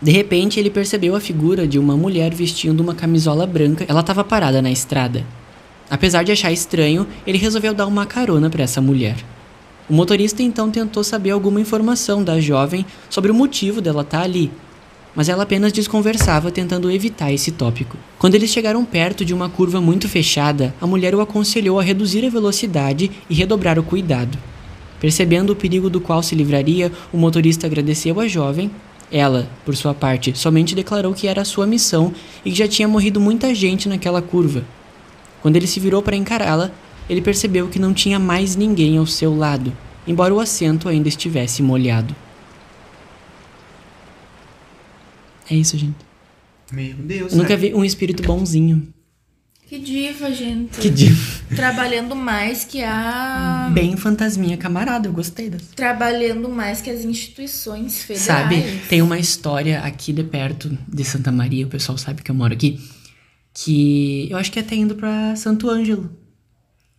De 0.00 0.12
repente, 0.12 0.60
ele 0.60 0.70
percebeu 0.70 1.16
a 1.16 1.20
figura 1.20 1.66
de 1.66 1.80
uma 1.80 1.96
mulher 1.96 2.32
vestindo 2.32 2.78
uma 2.78 2.94
camisola 2.94 3.44
branca. 3.44 3.84
Ela 3.88 4.02
estava 4.02 4.22
parada 4.22 4.62
na 4.62 4.70
estrada. 4.70 5.26
Apesar 5.90 6.22
de 6.22 6.30
achar 6.30 6.52
estranho, 6.52 7.08
ele 7.26 7.38
resolveu 7.38 7.74
dar 7.74 7.88
uma 7.88 8.06
carona 8.06 8.48
para 8.48 8.62
essa 8.62 8.80
mulher. 8.80 9.16
O 9.90 9.94
motorista 9.94 10.44
então 10.44 10.70
tentou 10.70 11.02
saber 11.02 11.30
alguma 11.30 11.60
informação 11.60 12.22
da 12.22 12.38
jovem 12.38 12.86
sobre 13.10 13.32
o 13.32 13.34
motivo 13.34 13.80
dela 13.80 14.02
estar 14.02 14.22
ali, 14.22 14.52
mas 15.16 15.30
ela 15.30 15.44
apenas 15.44 15.72
desconversava 15.72 16.50
tentando 16.50 16.90
evitar 16.90 17.32
esse 17.32 17.50
tópico. 17.50 17.96
Quando 18.18 18.34
eles 18.34 18.50
chegaram 18.50 18.84
perto 18.84 19.24
de 19.24 19.32
uma 19.32 19.48
curva 19.48 19.80
muito 19.80 20.06
fechada, 20.08 20.74
a 20.78 20.86
mulher 20.86 21.14
o 21.14 21.22
aconselhou 21.22 21.80
a 21.80 21.82
reduzir 21.82 22.24
a 22.26 22.30
velocidade 22.30 23.10
e 23.28 23.34
redobrar 23.34 23.78
o 23.78 23.82
cuidado. 23.82 24.36
Percebendo 25.00 25.54
o 25.54 25.56
perigo 25.56 25.88
do 25.88 26.00
qual 26.00 26.22
se 26.22 26.34
livraria, 26.34 26.92
o 27.12 27.16
motorista 27.16 27.66
agradeceu 27.66 28.20
à 28.20 28.28
jovem. 28.28 28.70
Ela, 29.10 29.48
por 29.64 29.74
sua 29.74 29.94
parte, 29.94 30.36
somente 30.36 30.74
declarou 30.74 31.14
que 31.14 31.26
era 31.26 31.44
sua 31.44 31.66
missão 31.66 32.12
e 32.44 32.50
que 32.50 32.58
já 32.58 32.68
tinha 32.68 32.88
morrido 32.88 33.20
muita 33.20 33.54
gente 33.54 33.88
naquela 33.88 34.20
curva. 34.20 34.64
Quando 35.40 35.56
ele 35.56 35.66
se 35.66 35.80
virou 35.80 36.02
para 36.02 36.16
encará-la, 36.16 36.70
ele 37.08 37.22
percebeu 37.22 37.68
que 37.68 37.78
não 37.78 37.94
tinha 37.94 38.18
mais 38.18 38.56
ninguém 38.56 38.98
ao 38.98 39.06
seu 39.06 39.34
lado, 39.36 39.72
embora 40.06 40.34
o 40.34 40.40
assento 40.40 40.88
ainda 40.88 41.08
estivesse 41.08 41.62
molhado. 41.62 42.14
É 45.50 45.54
isso, 45.54 45.76
gente. 45.78 45.96
Meu 46.72 46.94
Deus. 46.94 47.32
Eu 47.32 47.38
nunca 47.38 47.50
né? 47.50 47.56
vi 47.56 47.74
um 47.74 47.84
espírito 47.84 48.22
bonzinho. 48.22 48.92
Que 49.68 49.78
diva, 49.80 50.32
gente. 50.32 50.78
Que 50.78 50.88
dia. 50.88 51.10
Trabalhando 51.56 52.14
mais 52.14 52.64
que 52.64 52.82
a. 52.84 53.68
Bem 53.74 53.96
fantasminha 53.96 54.56
camarada, 54.56 55.08
eu 55.08 55.12
gostei 55.12 55.50
dessa. 55.50 55.64
Trabalhando 55.74 56.48
mais 56.48 56.80
que 56.80 56.88
as 56.88 57.04
instituições 57.04 58.00
federais. 58.02 58.24
Sabe, 58.26 58.62
tem 58.88 59.02
uma 59.02 59.18
história 59.18 59.80
aqui 59.80 60.12
de 60.12 60.22
perto 60.22 60.76
de 60.86 61.04
Santa 61.04 61.32
Maria, 61.32 61.66
o 61.66 61.68
pessoal 61.68 61.98
sabe 61.98 62.22
que 62.22 62.30
eu 62.30 62.34
moro 62.34 62.52
aqui, 62.52 62.78
que 63.52 64.28
eu 64.30 64.36
acho 64.38 64.52
que 64.52 64.58
é 64.60 64.62
até 64.62 64.76
indo 64.76 64.94
pra 64.94 65.34
Santo 65.34 65.68
Ângelo, 65.68 66.10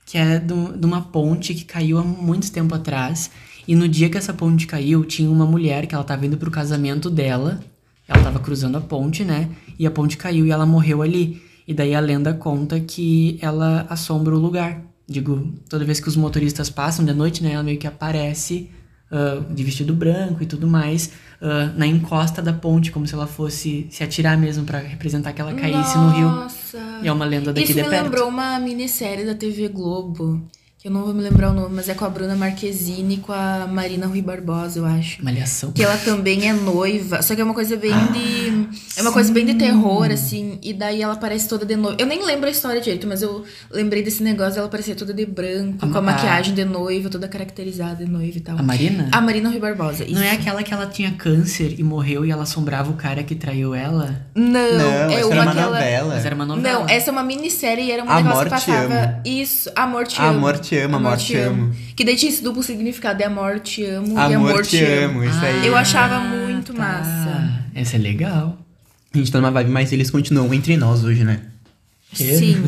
que 0.06 0.18
é 0.18 0.38
do- 0.38 0.78
de 0.78 0.86
uma 0.86 1.02
ponte 1.02 1.54
que 1.54 1.64
caiu 1.64 1.98
há 2.00 2.04
muito 2.04 2.52
tempo 2.52 2.76
atrás. 2.76 3.32
E 3.66 3.76
no 3.76 3.88
dia 3.88 4.10
que 4.10 4.18
essa 4.18 4.34
ponte 4.34 4.68
caiu, 4.68 5.06
tinha 5.06 5.30
uma 5.32 5.46
mulher 5.46 5.88
que 5.88 5.96
ela 5.96 6.04
tava 6.04 6.26
indo 6.26 6.38
pro 6.38 6.52
casamento 6.52 7.10
dela. 7.10 7.62
Ela 8.08 8.24
tava 8.24 8.40
cruzando 8.40 8.78
a 8.78 8.82
ponte, 8.82 9.24
né? 9.24 9.50
E 9.78 9.86
a 9.86 9.92
ponte 9.92 10.18
caiu 10.18 10.46
e 10.46 10.52
ela 10.52 10.66
morreu 10.66 11.02
ali. 11.02 11.42
E 11.68 11.74
daí 11.74 11.94
a 11.94 12.00
lenda 12.00 12.34
conta 12.34 12.80
que 12.80 13.38
ela 13.42 13.86
assombra 13.90 14.34
o 14.34 14.40
lugar. 14.40 14.82
Digo, 15.08 15.54
toda 15.70 15.84
vez 15.84 16.00
que 16.00 16.08
os 16.08 16.16
motoristas 16.16 16.70
passam 16.70 17.04
de 17.04 17.14
noite, 17.14 17.44
né? 17.44 17.52
Ela 17.52 17.64
meio 17.64 17.78
que 17.78 17.88
aparece 17.88 18.70
ah, 19.12 19.42
de 19.50 19.64
vestido 19.64 19.94
branco 19.94 20.44
e 20.44 20.46
tudo 20.46 20.68
mais 20.68 21.12
ah, 21.42 21.72
na 21.78 21.88
encosta 21.88 22.42
da 22.42 22.52
ponte, 22.52 22.92
como 22.92 23.08
se 23.08 23.14
ela 23.14 23.28
fosse 23.28 23.88
se 23.90 24.04
atirar 24.04 24.38
mesmo 24.38 24.66
pra 24.66 24.80
representar 24.80 25.34
que 25.34 25.42
ela 25.42 25.54
caísse 25.54 25.98
no 25.98 26.10
rio. 26.10 26.28
Nossa. 26.30 26.78
E 27.02 27.08
é 27.08 27.12
uma 27.12 27.26
lenda 27.26 27.54
daqui 27.54 27.66
Isso 27.66 27.74
de 27.74 27.84
me 27.84 27.90
perto. 27.90 28.04
lembrou 28.04 28.28
uma 28.28 28.60
minissérie 28.60 29.26
da 29.26 29.36
TV 29.36 29.70
Globo. 29.70 30.46
Que 30.88 30.90
eu 30.90 30.96
não 30.96 31.04
vou 31.04 31.14
me 31.14 31.22
lembrar 31.22 31.50
o 31.52 31.54
nome, 31.54 31.76
mas 31.76 31.90
é 31.90 31.94
com 31.94 32.06
a 32.06 32.10
Bruna 32.10 32.34
Marquezine 32.34 33.16
e 33.16 33.18
com 33.18 33.34
a 33.34 33.68
Marina 33.70 34.08
Rui 34.08 34.22
Barbosa, 34.22 34.80
eu 34.80 34.86
acho. 34.86 35.22
Malhação. 35.22 35.74
Que 35.74 35.84
ela 35.84 35.98
também 35.98 36.48
é 36.48 36.54
noiva. 36.54 37.22
Só 37.22 37.36
que 37.36 37.42
é 37.42 37.44
uma 37.44 37.54
coisa 37.54 37.76
bem 37.76 37.92
de. 38.14 38.70
É 38.96 39.02
uma 39.02 39.12
coisa 39.12 39.34
bem 39.34 39.46
de 39.46 39.56
terror, 39.56 40.10
assim. 40.10 40.58
E 40.64 40.72
daí 40.74 41.02
ela 41.02 41.18
parece 41.18 41.46
toda 41.50 41.66
de 41.66 41.76
noiva. 41.76 41.98
Eu 42.00 42.06
nem 42.08 42.24
lembro 42.26 42.48
a 42.48 42.50
história 42.50 42.80
direito, 42.80 43.06
mas 43.06 43.22
eu 43.22 43.44
lembrei 43.70 44.02
desse 44.02 44.24
negócio 44.24 44.54
dela 44.56 44.70
parecer 44.70 44.96
toda 44.96 45.14
de 45.14 45.26
branco, 45.26 45.86
A 45.86 45.90
com 45.90 45.98
a 45.98 46.02
Ma- 46.02 46.14
maquiagem 46.14 46.54
de 46.54 46.64
noiva, 46.64 47.10
toda 47.10 47.28
caracterizada 47.28 48.06
de 48.06 48.10
noiva 48.10 48.38
e 48.38 48.40
tal. 48.40 48.58
A 48.58 48.64
Marina? 48.64 49.10
A 49.12 49.20
Marina 49.20 49.50
Rui 49.50 49.60
Barbosa. 49.60 50.06
Não 50.10 50.22
é 50.22 50.28
isso. 50.32 50.36
aquela 50.40 50.64
que 50.64 50.74
ela 50.74 50.86
tinha 50.88 51.12
câncer 51.12 51.76
e 51.78 51.84
morreu 51.84 52.24
e 52.26 52.32
ela 52.32 52.44
assombrava 52.44 52.90
o 52.90 52.94
cara 52.94 53.24
que 53.24 53.36
traiu 53.36 53.76
ela? 53.76 54.26
Não, 54.34 54.48
Não, 54.78 54.92
é 55.12 55.16
essa 55.16 55.26
uma 55.28 55.36
era 55.36 55.44
uma 55.44 55.52
que 55.52 55.60
ela- 55.60 55.70
novela. 55.72 56.14
Mas 56.16 56.26
era 56.26 56.34
uma 56.36 56.46
novela. 56.46 56.80
Não, 56.80 56.88
essa 56.90 57.10
é 57.10 57.12
uma 57.12 57.24
minissérie 57.24 57.88
e 57.88 57.92
era 57.92 58.02
um 58.06 58.10
Amor 58.10 58.24
negócio 58.24 58.44
que 58.44 58.56
Te 58.62 58.66
passava. 58.72 58.94
Amo. 58.96 59.22
Isso, 59.26 59.70
Amor 59.76 60.08
Te 60.08 60.22
Amo. 60.22 60.30
Amor 60.30 60.58
Te 60.78 60.84
Amo, 60.86 60.96
Amor 60.98 61.18
Te 61.18 61.36
Amo. 61.38 61.76
Que 61.96 62.04
daí 62.06 62.16
tinha 62.16 62.32
esse 62.32 62.44
duplo 62.44 62.62
significado 62.64 63.18
de 63.18 63.24
Amor 63.24 63.60
Te 63.60 63.84
Amo 63.86 64.14
e 64.16 64.34
Amor, 64.34 64.52
Amor 64.52 64.66
te, 64.66 64.84
amo, 64.84 65.24
isso 65.24 65.40
aí. 65.44 65.66
Eu 65.68 65.76
achava 65.76 66.20
muito 66.20 66.74
tá. 66.74 66.80
massa. 66.80 67.64
Essa 67.74 67.96
é 67.96 68.00
legal. 68.00 68.58
A 69.14 69.18
gente 69.18 69.32
tá 69.32 69.40
numa 69.40 69.52
vibe, 69.52 69.72
mas 69.72 69.92
eles 69.92 70.10
continuam 70.12 70.54
entre 70.54 70.78
nós 70.78 71.04
hoje, 71.04 71.24
né? 71.24 71.42
Sim. 72.14 72.64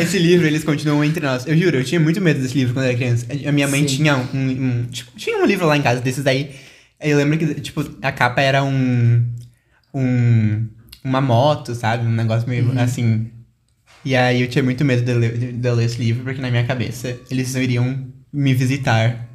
Esse 0.00 0.18
livro, 0.20 0.46
eles 0.46 0.62
continuam 0.64 1.02
entre 1.04 1.24
nós. 1.24 1.46
Eu 1.46 1.56
juro, 1.56 1.76
eu 1.78 1.84
tinha 1.84 2.00
muito 2.00 2.20
medo 2.20 2.40
desse 2.40 2.54
livro 2.56 2.72
quando 2.74 2.84
eu 2.84 2.90
era 2.90 2.98
criança. 2.98 3.26
A 3.46 3.52
minha 3.52 3.66
mãe 3.66 3.80
Sim. 3.88 3.96
tinha 3.96 4.16
um, 4.16 4.22
um- 4.38 4.86
tipo, 4.90 5.10
tinha 5.16 5.38
um 5.38 5.46
livro 5.46 5.66
lá 5.66 5.76
em 5.76 5.82
casa 5.82 6.00
desses 6.00 6.26
aí. 6.26 6.50
Aí 7.00 7.10
Eu 7.10 7.18
lembro 7.18 7.38
que, 7.38 7.54
tipo, 7.60 7.84
a 8.02 8.12
capa 8.12 8.40
era 8.40 8.62
um. 8.62 9.24
um 9.94 10.66
uma 11.02 11.20
moto, 11.20 11.74
sabe? 11.74 12.06
Um 12.06 12.12
negócio 12.12 12.46
meio 12.48 12.66
Uhum. 12.70 12.78
assim. 12.78 13.30
E 14.04 14.16
aí 14.16 14.40
eu 14.40 14.48
tinha 14.48 14.62
muito 14.62 14.84
medo 14.84 15.02
de 15.02 15.12
ler, 15.12 15.52
de, 15.52 15.70
ler 15.70 15.84
esse 15.84 15.98
livro, 15.98 16.24
porque 16.24 16.40
na 16.40 16.50
minha 16.50 16.64
cabeça 16.64 17.16
eles 17.30 17.54
iriam 17.54 18.06
me 18.32 18.54
visitar. 18.54 19.28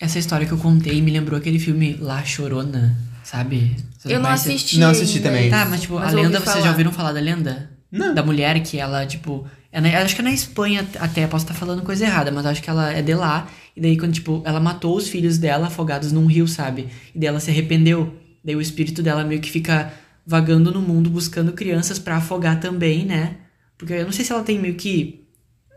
Essa 0.00 0.18
história 0.18 0.46
que 0.46 0.52
eu 0.52 0.58
contei 0.58 1.02
me 1.02 1.10
lembrou 1.10 1.38
aquele 1.38 1.58
filme 1.58 1.96
La 2.00 2.24
Chorona, 2.24 2.96
sabe? 3.24 3.76
Você 3.98 4.08
Eu 4.12 4.20
não 4.20 4.26
conhece? 4.26 4.48
assisti. 4.50 4.78
Não 4.78 4.90
assisti 4.90 5.16
ainda. 5.18 5.28
também. 5.28 5.50
Tá, 5.50 5.64
mas 5.64 5.80
tipo, 5.80 5.94
Mas 5.94 6.12
a 6.12 6.16
lenda, 6.16 6.38
vocês 6.40 6.62
já 6.62 6.70
ouviram 6.70 6.92
falar 6.92 7.12
da 7.12 7.20
lenda? 7.20 7.70
Não. 7.90 8.14
Da 8.14 8.22
mulher 8.22 8.60
que 8.62 8.78
ela, 8.78 9.04
tipo. 9.06 9.46
É 9.72 9.80
na, 9.80 9.88
acho 9.98 10.14
que 10.14 10.20
é 10.20 10.24
na 10.24 10.30
Espanha 10.30 10.86
até, 10.98 11.26
posso 11.26 11.44
estar 11.44 11.54
falando 11.54 11.82
coisa 11.82 12.04
errada, 12.04 12.30
mas 12.30 12.46
acho 12.46 12.62
que 12.62 12.70
ela 12.70 12.92
é 12.92 13.02
de 13.02 13.14
lá. 13.14 13.48
E 13.76 13.80
daí, 13.80 13.98
quando, 13.98 14.12
tipo, 14.12 14.42
ela 14.46 14.60
matou 14.60 14.96
os 14.96 15.08
filhos 15.08 15.36
dela 15.36 15.66
afogados 15.66 16.12
num 16.12 16.26
rio, 16.26 16.46
sabe? 16.46 16.88
E 17.14 17.18
daí 17.18 17.28
ela 17.28 17.40
se 17.40 17.50
arrependeu. 17.50 18.14
Daí 18.44 18.54
o 18.54 18.60
espírito 18.60 19.02
dela 19.02 19.24
meio 19.24 19.40
que 19.40 19.50
fica 19.50 19.92
vagando 20.26 20.70
no 20.72 20.80
mundo 20.80 21.10
buscando 21.10 21.52
crianças 21.52 21.98
pra 21.98 22.16
afogar 22.16 22.60
também, 22.60 23.04
né? 23.04 23.36
Porque 23.78 23.92
eu 23.94 24.04
não 24.04 24.12
sei 24.12 24.24
se 24.24 24.32
ela 24.32 24.42
tem 24.42 24.58
meio 24.58 24.74
que. 24.74 25.24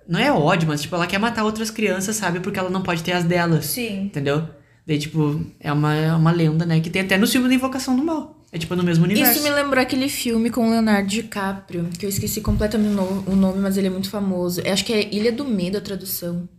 Não 0.10 0.20
é 0.20 0.32
ódio, 0.32 0.68
mas, 0.68 0.82
tipo, 0.82 0.96
ela 0.96 1.08
quer 1.08 1.20
matar 1.20 1.44
outras 1.46 1.70
crianças, 1.70 2.16
sabe? 2.16 2.40
Porque 2.40 2.60
ela 2.60 2.70
não 2.70 2.82
pode 2.82 3.04
ter 3.04 3.12
as 3.14 3.24
delas. 3.24 3.66
Sim. 3.68 4.06
Entendeu? 4.06 4.48
Daí, 4.86 4.98
tipo, 4.98 5.40
é 5.60 5.72
uma, 5.72 5.94
é 5.96 6.12
uma 6.14 6.32
lenda, 6.32 6.66
né? 6.66 6.80
Que 6.80 6.90
tem 6.90 7.04
até 7.04 7.18
no 7.18 7.28
filme 7.28 7.48
da 7.48 7.54
Invocação 7.54 7.96
do 7.96 8.04
Mal. 8.04 8.38
É 8.52 8.58
tipo 8.58 8.76
no 8.76 8.84
mesmo 8.84 9.06
universo. 9.06 9.32
Isso 9.32 9.44
me 9.44 9.50
lembrou 9.50 9.82
aquele 9.82 10.10
filme 10.10 10.50
com 10.50 10.68
o 10.68 10.72
Leonardo 10.72 11.08
DiCaprio, 11.08 11.88
que 11.98 12.06
eu 12.06 12.10
esqueci 12.10 12.42
completamente 12.42 12.92
o 12.92 12.96
no- 12.96 13.24
o 13.28 13.36
nome, 13.36 13.60
mas 13.60 13.78
ele 13.78 13.88
é 13.88 13.90
muito 13.90 14.10
famoso. 14.10 14.60
Eu 14.60 14.74
acho 14.74 14.84
que 14.84 14.92
é 14.92 15.14
Ilha 15.16 15.32
do 15.32 15.46
Medo 15.46 15.78
a 15.78 15.82
tradução. 15.82 16.50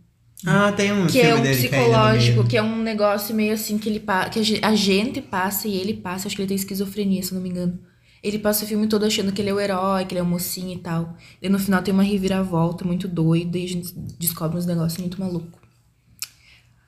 Ah, 0.43 0.71
tem 0.71 0.91
um 0.91 1.05
Que 1.05 1.19
filme 1.21 1.29
é 1.29 1.35
um 1.35 1.41
dele 1.43 1.55
que 1.55 1.67
é 1.67 1.69
psicológico, 1.69 2.43
que 2.47 2.57
é 2.57 2.63
um 2.63 2.81
negócio 2.81 3.35
meio 3.35 3.53
assim 3.53 3.77
que 3.77 3.87
ele 3.89 3.99
que 4.31 4.39
a 4.39 4.43
ge- 4.43 4.59
a 4.63 4.73
gente 4.73 5.21
passa 5.21 5.67
e 5.67 5.75
ele 5.75 5.93
passa. 5.93 6.27
Acho 6.27 6.35
que 6.35 6.41
ele 6.41 6.47
tem 6.49 6.55
esquizofrenia, 6.55 7.21
se 7.21 7.31
eu 7.31 7.35
não 7.35 7.43
me 7.43 7.49
engano. 7.49 7.79
Ele 8.23 8.39
passa 8.39 8.63
o 8.63 8.67
filme 8.67 8.87
todo 8.87 9.05
achando 9.05 9.33
que 9.33 9.41
ele 9.41 9.49
é 9.49 9.53
o 9.53 9.59
herói, 9.59 10.05
que 10.05 10.13
ele 10.13 10.19
é 10.19 10.23
o 10.23 10.25
mocinho 10.25 10.73
e 10.73 10.79
tal. 10.79 11.15
E 11.41 11.49
no 11.49 11.59
final 11.59 11.83
tem 11.83 11.93
uma 11.93 12.03
reviravolta 12.03 12.85
muito 12.85 13.05
doida 13.05 13.57
e 13.57 13.65
a 13.65 13.67
gente 13.67 13.93
descobre 14.17 14.57
uns 14.57 14.65
negócios 14.65 14.97
muito 14.97 15.19
malucos. 15.19 15.61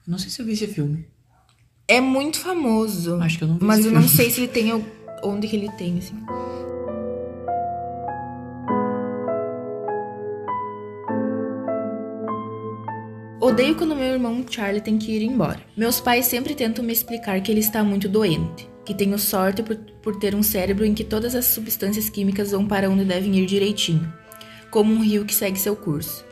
Não 0.07 0.17
sei 0.17 0.29
se 0.29 0.41
eu 0.41 0.45
vi 0.45 0.53
esse 0.53 0.67
filme. 0.67 1.05
É 1.87 1.99
muito 1.99 2.39
famoso. 2.39 3.15
Acho 3.21 3.37
que 3.37 3.43
eu 3.43 3.47
não 3.49 3.57
vi 3.57 3.65
Mas 3.65 3.85
eu 3.85 3.91
não 3.91 4.01
filme. 4.01 4.15
sei 4.15 4.29
se 4.29 4.41
ele 4.41 4.47
tem. 4.47 4.85
Onde 5.23 5.47
que 5.47 5.55
ele 5.57 5.69
tem, 5.73 5.97
assim. 5.97 6.15
Odeio 13.41 13.75
quando 13.75 13.95
meu 13.95 14.05
irmão 14.13 14.43
Charlie 14.49 14.81
tem 14.81 14.97
que 14.97 15.11
ir 15.11 15.23
embora. 15.23 15.59
Meus 15.77 15.99
pais 15.99 16.25
sempre 16.25 16.55
tentam 16.55 16.83
me 16.83 16.93
explicar 16.93 17.39
que 17.41 17.51
ele 17.51 17.59
está 17.59 17.83
muito 17.83 18.09
doente, 18.09 18.67
que 18.85 18.93
tenho 18.93 19.17
sorte 19.17 19.63
por, 19.63 19.75
por 19.75 20.17
ter 20.17 20.35
um 20.35 20.43
cérebro 20.43 20.85
em 20.85 20.93
que 20.93 21.03
todas 21.03 21.35
as 21.35 21.45
substâncias 21.45 22.09
químicas 22.09 22.51
vão 22.51 22.65
para 22.65 22.89
onde 22.89 23.03
devem 23.03 23.35
ir 23.37 23.45
direitinho, 23.45 24.13
como 24.69 24.93
um 24.93 25.03
rio 25.03 25.25
que 25.25 25.33
segue 25.33 25.59
seu 25.59 25.75
curso. 25.75 26.23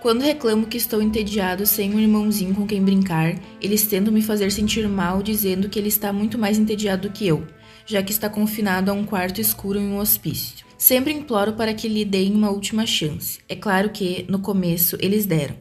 Quando 0.00 0.22
reclamo 0.22 0.66
que 0.66 0.78
estou 0.78 1.02
entediado 1.02 1.66
sem 1.66 1.94
um 1.94 2.00
irmãozinho 2.00 2.54
com 2.54 2.66
quem 2.66 2.82
brincar, 2.82 3.38
eles 3.60 3.86
tentam 3.86 4.10
me 4.10 4.22
fazer 4.22 4.50
sentir 4.50 4.88
mal 4.88 5.22
dizendo 5.22 5.68
que 5.68 5.78
ele 5.78 5.88
está 5.88 6.10
muito 6.10 6.38
mais 6.38 6.58
entediado 6.58 7.06
do 7.06 7.12
que 7.12 7.28
eu, 7.28 7.46
já 7.84 8.02
que 8.02 8.10
está 8.10 8.30
confinado 8.30 8.90
a 8.90 8.94
um 8.94 9.04
quarto 9.04 9.42
escuro 9.42 9.78
em 9.78 9.88
um 9.88 9.98
hospício. 9.98 10.64
Sempre 10.78 11.12
imploro 11.12 11.52
para 11.52 11.74
que 11.74 11.86
lhe 11.86 12.06
deem 12.06 12.32
uma 12.32 12.50
última 12.50 12.86
chance. 12.86 13.40
É 13.46 13.54
claro 13.54 13.90
que, 13.90 14.24
no 14.26 14.38
começo, 14.38 14.96
eles 14.98 15.26
deram. 15.26 15.56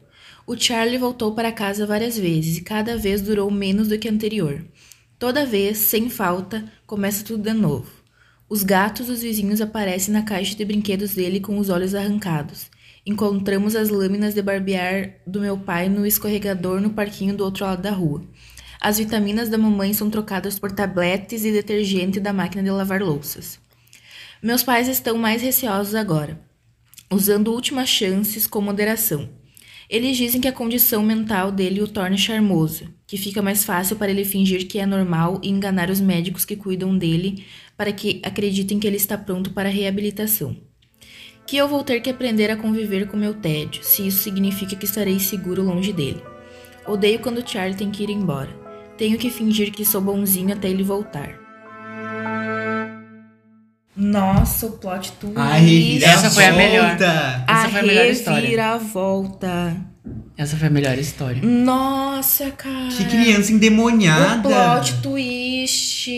O 0.48 0.56
Charlie 0.56 0.98
voltou 0.98 1.36
para 1.36 1.52
casa 1.52 1.86
várias 1.86 2.18
vezes 2.18 2.60
e 2.60 2.62
cada 2.62 2.98
vez 2.98 3.22
durou 3.22 3.52
menos 3.52 3.90
do 3.90 4.00
que 4.00 4.08
anterior. 4.08 4.64
Toda 5.20 5.46
vez, 5.46 5.80
sem 5.80 6.10
falta, 6.10 6.64
começa 6.88 7.26
tudo 7.26 7.44
de 7.44 7.52
novo. 7.52 7.92
Os 8.48 8.64
gatos 8.64 9.08
dos 9.08 9.22
vizinhos 9.22 9.60
aparecem 9.60 10.14
na 10.14 10.24
caixa 10.24 10.56
de 10.56 10.64
brinquedos 10.64 11.14
dele 11.14 11.42
com 11.42 11.58
os 11.58 11.68
olhos 11.68 11.94
arrancados. 11.94 12.72
Encontramos 13.06 13.76
as 13.76 13.90
lâminas 13.90 14.34
de 14.34 14.42
barbear 14.42 15.16
do 15.28 15.42
meu 15.42 15.58
pai 15.58 15.90
no 15.90 16.06
escorregador 16.06 16.80
no 16.80 16.92
parquinho 16.92 17.36
do 17.36 17.44
outro 17.44 17.66
lado 17.66 17.82
da 17.82 17.92
rua. 17.92 18.24
As 18.80 18.98
vitaminas 18.98 19.50
da 19.50 19.58
mamãe 19.58 19.94
são 19.94 20.10
trocadas 20.10 20.58
por 20.58 20.72
tabletes 20.72 21.44
e 21.44 21.52
detergente 21.52 22.18
da 22.18 22.32
máquina 22.32 22.64
de 22.64 22.72
lavar 22.72 23.02
louças. 23.02 23.60
Meus 24.42 24.64
pais 24.64 24.88
estão 24.88 25.18
mais 25.18 25.42
receosos 25.42 25.96
agora, 25.96 26.40
usando 27.12 27.52
últimas 27.52 27.90
chances 27.90 28.48
com 28.48 28.62
moderação. 28.62 29.30
Eles 29.90 30.16
dizem 30.16 30.40
que 30.40 30.48
a 30.48 30.54
condição 30.54 31.04
mental 31.04 31.52
dele 31.52 31.82
o 31.82 31.88
torna 31.90 32.16
charmoso, 32.16 32.88
que 33.10 33.18
fica 33.18 33.42
mais 33.42 33.66
fácil 33.66 33.96
para 33.96 34.12
ele 34.12 34.24
fingir 34.24 34.68
que 34.68 34.78
é 34.78 34.86
normal 34.86 35.42
e 35.42 35.50
enganar 35.50 35.90
os 35.90 36.00
médicos 36.00 36.46
que 36.46 36.56
cuidam 36.56 36.96
dele 36.96 37.44
para 37.76 37.92
que 37.92 38.22
acreditem 38.24 38.78
que 38.80 38.86
ele 38.86 38.98
está 38.98 39.18
pronto 39.18 39.50
para 39.50 39.68
a 39.68 39.72
reabilitação. 39.72 40.56
Que 41.48 41.58
eu 41.58 41.68
vou 41.68 41.84
ter 41.84 42.02
que 42.02 42.10
aprender 42.12 42.52
a 42.52 42.56
conviver 42.56 43.08
com 43.08 43.18
meu 43.18 43.34
tédio, 43.34 43.84
se 43.84 44.06
isso 44.06 44.20
significa 44.20 44.76
que 44.76 44.86
estarei 44.86 45.20
seguro 45.20 45.64
longe 45.64 45.92
dele. 45.92 46.22
Odeio 46.86 47.18
quando 47.18 47.44
Charlie 47.44 47.76
tem 47.76 47.90
que 47.90 48.04
ir 48.04 48.12
embora. 48.12 48.56
Tenho 48.96 49.18
que 49.18 49.32
fingir 49.32 49.72
que 49.72 49.84
sou 49.84 50.02
bonzinho 50.02 50.54
até 50.54 50.70
ele 50.70 50.84
voltar. 50.84 51.32
Nossa, 53.96 54.68
o 54.68 54.72
plot 54.74 55.14
twist. 55.14 55.36
Ai, 55.36 56.00
Essa 56.04 56.30
foi 56.30 56.46
a 56.46 56.54
melhor. 56.54 56.90
volta! 56.90 57.44
A 57.48 57.60
Essa 57.62 57.70
foi 57.70 57.80
a 57.80 57.84
melhor 57.84 58.06
história. 58.06 58.42
reviravolta. 58.42 59.89
Essa 60.40 60.56
foi 60.56 60.68
a 60.68 60.72
melhor 60.72 60.98
história. 60.98 61.42
Nossa, 61.44 62.50
cara. 62.52 62.88
Que 62.96 63.04
criança 63.04 63.52
O 63.52 63.56
endemoniada! 63.56 64.48
plot 64.48 65.02
twist. 65.02 66.10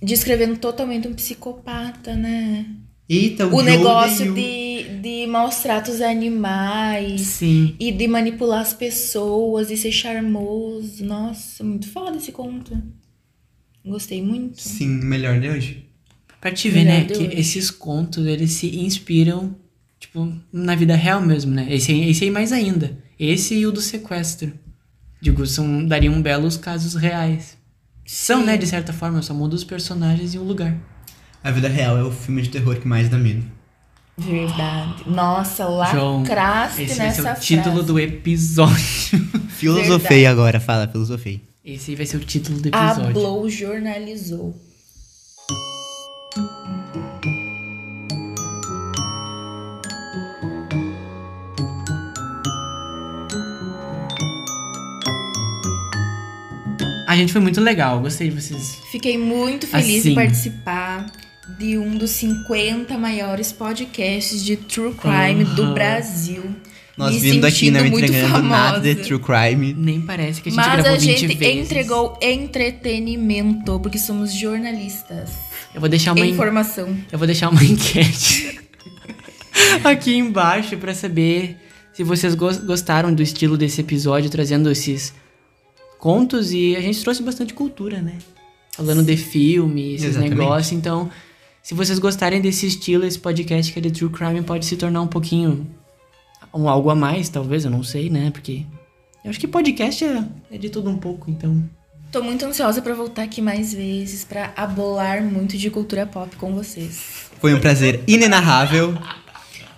Descrevendo 0.00 0.56
totalmente 0.58 1.08
um 1.08 1.12
psicopata, 1.12 2.14
né? 2.14 2.66
Eita, 3.08 3.48
o, 3.48 3.56
O 3.56 3.62
negócio 3.62 4.32
de, 4.32 5.00
de 5.02 5.26
maus 5.26 5.56
tratos 5.56 6.00
a 6.00 6.08
animais. 6.08 7.20
Sim. 7.22 7.74
E 7.80 7.90
de 7.90 8.06
manipular 8.06 8.60
as 8.60 8.72
pessoas 8.72 9.68
e 9.72 9.76
ser 9.76 9.90
charmoso. 9.90 11.04
Nossa, 11.04 11.64
muito 11.64 11.88
foda 11.88 12.16
esse 12.16 12.30
conto. 12.30 12.80
Gostei 13.84 14.22
muito. 14.22 14.60
Sim, 14.62 14.86
melhor 14.86 15.40
de 15.40 15.48
hoje. 15.48 15.84
Pra 16.40 16.52
te 16.52 16.70
ver, 16.70 16.84
né, 16.84 17.00
Melhor 17.00 17.06
de 17.08 17.14
que 17.14 17.26
hoje. 17.26 17.40
esses 17.40 17.70
contos, 17.72 18.24
eles 18.24 18.52
se 18.52 18.78
inspiram, 18.78 19.56
tipo, 20.14 20.32
na 20.52 20.74
vida 20.76 20.94
real 20.94 21.20
mesmo, 21.20 21.50
né? 21.52 21.66
Esse, 21.68 21.90
aí- 21.92 22.08
esse 22.10 22.24
aí 22.24 22.30
mais 22.30 22.52
ainda. 22.52 22.96
Esse 23.18 23.54
e 23.56 23.66
o 23.66 23.72
do 23.72 23.80
sequestro. 23.80 24.52
Digo, 25.20 25.44
são, 25.46 25.84
dariam 25.86 26.20
belos 26.22 26.56
casos 26.56 26.94
reais. 26.94 27.56
São, 28.06 28.44
né, 28.44 28.56
de 28.56 28.66
certa 28.66 28.92
forma, 28.92 29.22
só 29.22 29.32
muda 29.34 29.54
os 29.54 29.64
personagens 29.64 30.34
e 30.34 30.38
o 30.38 30.42
lugar. 30.44 30.76
A 31.42 31.50
vida 31.50 31.68
real 31.68 31.96
é 31.98 32.02
o 32.02 32.12
filme 32.12 32.42
de 32.42 32.50
terror 32.50 32.76
que 32.76 32.86
mais 32.86 33.08
dá 33.08 33.18
medo. 33.18 33.44
Verdade. 34.16 35.02
Nossa, 35.08 35.64
João, 35.90 36.20
lacraste 36.20 36.82
esse 36.82 36.94
vai 36.96 37.10
ser 37.10 37.22
nessa 37.22 37.38
o 37.38 37.42
título 37.42 37.72
frase. 37.76 37.86
do 37.88 37.98
episódio. 37.98 38.74
Filosofei 39.50 39.98
Verdade. 39.98 40.26
agora, 40.26 40.60
fala, 40.60 40.86
filosofei. 40.86 41.42
Esse 41.64 41.94
vai 41.96 42.04
ser 42.06 42.18
o 42.18 42.20
título 42.20 42.60
do 42.60 42.68
episódio. 42.68 43.06
Hablou, 43.08 43.48
jornalizou. 43.48 44.54
A 57.14 57.16
gente 57.16 57.32
foi 57.32 57.40
muito 57.40 57.60
legal, 57.60 58.00
gostei 58.00 58.28
de 58.28 58.40
vocês. 58.40 58.76
Fiquei 58.90 59.16
muito 59.16 59.66
feliz 59.68 60.00
Assim. 60.00 60.08
de 60.10 60.14
participar 60.16 61.06
de 61.58 61.78
um 61.78 61.96
dos 61.96 62.10
50 62.10 62.98
maiores 62.98 63.52
podcasts 63.52 64.42
de 64.44 64.56
true 64.56 64.92
crime 64.94 65.44
do 65.44 65.62
Aham. 65.62 65.74
Brasil. 65.74 66.42
Nós 66.96 67.14
vindo 67.20 67.44
aqui 67.44 67.70
não 67.70 67.80
muito 67.88 68.04
entregando 68.04 68.42
nada 68.48 68.80
de 68.80 68.94
true 68.96 69.18
crime. 69.20 69.74
Nem 69.74 70.00
parece 70.00 70.40
que 70.40 70.48
a 70.48 70.52
gente 70.52 70.56
Mas 70.56 70.72
gravou 70.72 70.92
a 70.92 70.96
20 70.96 71.04
gente 71.20 71.34
vezes. 71.36 71.64
entregou 71.64 72.18
entretenimento, 72.22 73.78
porque 73.80 73.98
somos 73.98 74.32
jornalistas. 74.32 75.30
Eu 75.74 75.80
vou 75.80 75.88
deixar 75.88 76.12
uma, 76.14 76.26
en- 76.26 76.30
Informação. 76.30 76.96
eu 77.12 77.18
vou 77.18 77.26
deixar 77.26 77.48
uma 77.48 77.62
enquete 77.64 78.58
aqui 79.84 80.16
embaixo 80.16 80.76
pra 80.76 80.94
saber 80.94 81.56
se 81.92 82.02
vocês 82.02 82.34
gos- 82.34 82.58
gostaram 82.58 83.12
do 83.14 83.22
estilo 83.22 83.56
desse 83.56 83.80
episódio, 83.80 84.30
trazendo 84.30 84.70
esses 84.70 85.12
contos 86.04 86.52
e 86.52 86.76
a 86.76 86.82
gente 86.82 87.02
trouxe 87.02 87.22
bastante 87.22 87.54
cultura, 87.54 88.02
né? 88.02 88.18
Falando 88.72 89.02
de 89.02 89.16
filme, 89.16 89.94
esses 89.94 90.08
Exatamente. 90.08 90.36
negócios. 90.36 90.72
Então, 90.72 91.10
se 91.62 91.72
vocês 91.72 91.98
gostarem 91.98 92.42
desse 92.42 92.66
estilo, 92.66 93.06
esse 93.06 93.18
podcast 93.18 93.72
que 93.72 93.78
é 93.78 93.82
de 93.82 93.90
True 93.90 94.10
Crime 94.10 94.42
pode 94.42 94.66
se 94.66 94.76
tornar 94.76 95.00
um 95.00 95.06
pouquinho 95.06 95.66
um 96.52 96.68
algo 96.68 96.90
a 96.90 96.94
mais, 96.94 97.30
talvez, 97.30 97.64
eu 97.64 97.70
não 97.70 97.82
sei, 97.82 98.10
né? 98.10 98.30
Porque 98.30 98.66
eu 99.24 99.30
acho 99.30 99.40
que 99.40 99.48
podcast 99.48 100.04
é, 100.04 100.22
é 100.50 100.58
de 100.58 100.68
tudo 100.68 100.90
um 100.90 100.98
pouco, 100.98 101.30
então. 101.30 101.64
Tô 102.12 102.22
muito 102.22 102.44
ansiosa 102.44 102.82
pra 102.82 102.92
voltar 102.92 103.22
aqui 103.22 103.40
mais 103.40 103.72
vezes, 103.72 104.24
pra 104.24 104.52
abolar 104.54 105.22
muito 105.22 105.56
de 105.56 105.70
cultura 105.70 106.04
pop 106.04 106.36
com 106.36 106.54
vocês. 106.54 107.30
Foi 107.40 107.54
um 107.54 107.60
prazer 107.60 108.04
inenarrável. 108.06 108.94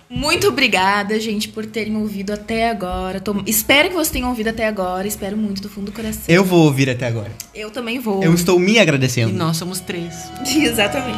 Muito 0.09 0.47
obrigada, 0.47 1.19
gente, 1.19 1.49
por 1.49 1.65
terem 1.65 1.97
ouvido 1.97 2.31
até 2.31 2.69
agora. 2.69 3.19
Tô- 3.19 3.43
Espero 3.45 3.89
que 3.89 3.93
vocês 3.95 4.09
tenham 4.09 4.29
ouvido 4.29 4.47
até 4.47 4.65
agora. 4.65 5.05
Espero 5.05 5.35
muito 5.35 5.61
do 5.61 5.67
fundo 5.69 5.87
do 5.87 5.91
coração. 5.91 6.23
Eu 6.29 6.45
vou 6.45 6.63
ouvir 6.63 6.89
até 6.89 7.05
agora. 7.07 7.31
Eu 7.53 7.69
também 7.69 7.99
vou. 7.99 8.23
Eu 8.23 8.33
estou 8.33 8.57
me 8.57 8.73
E 8.73 8.79
agradecendo. 8.79 9.33
nós 9.33 9.57
somos 9.57 9.79
três. 9.81 10.13
Exatamente. 10.55 11.17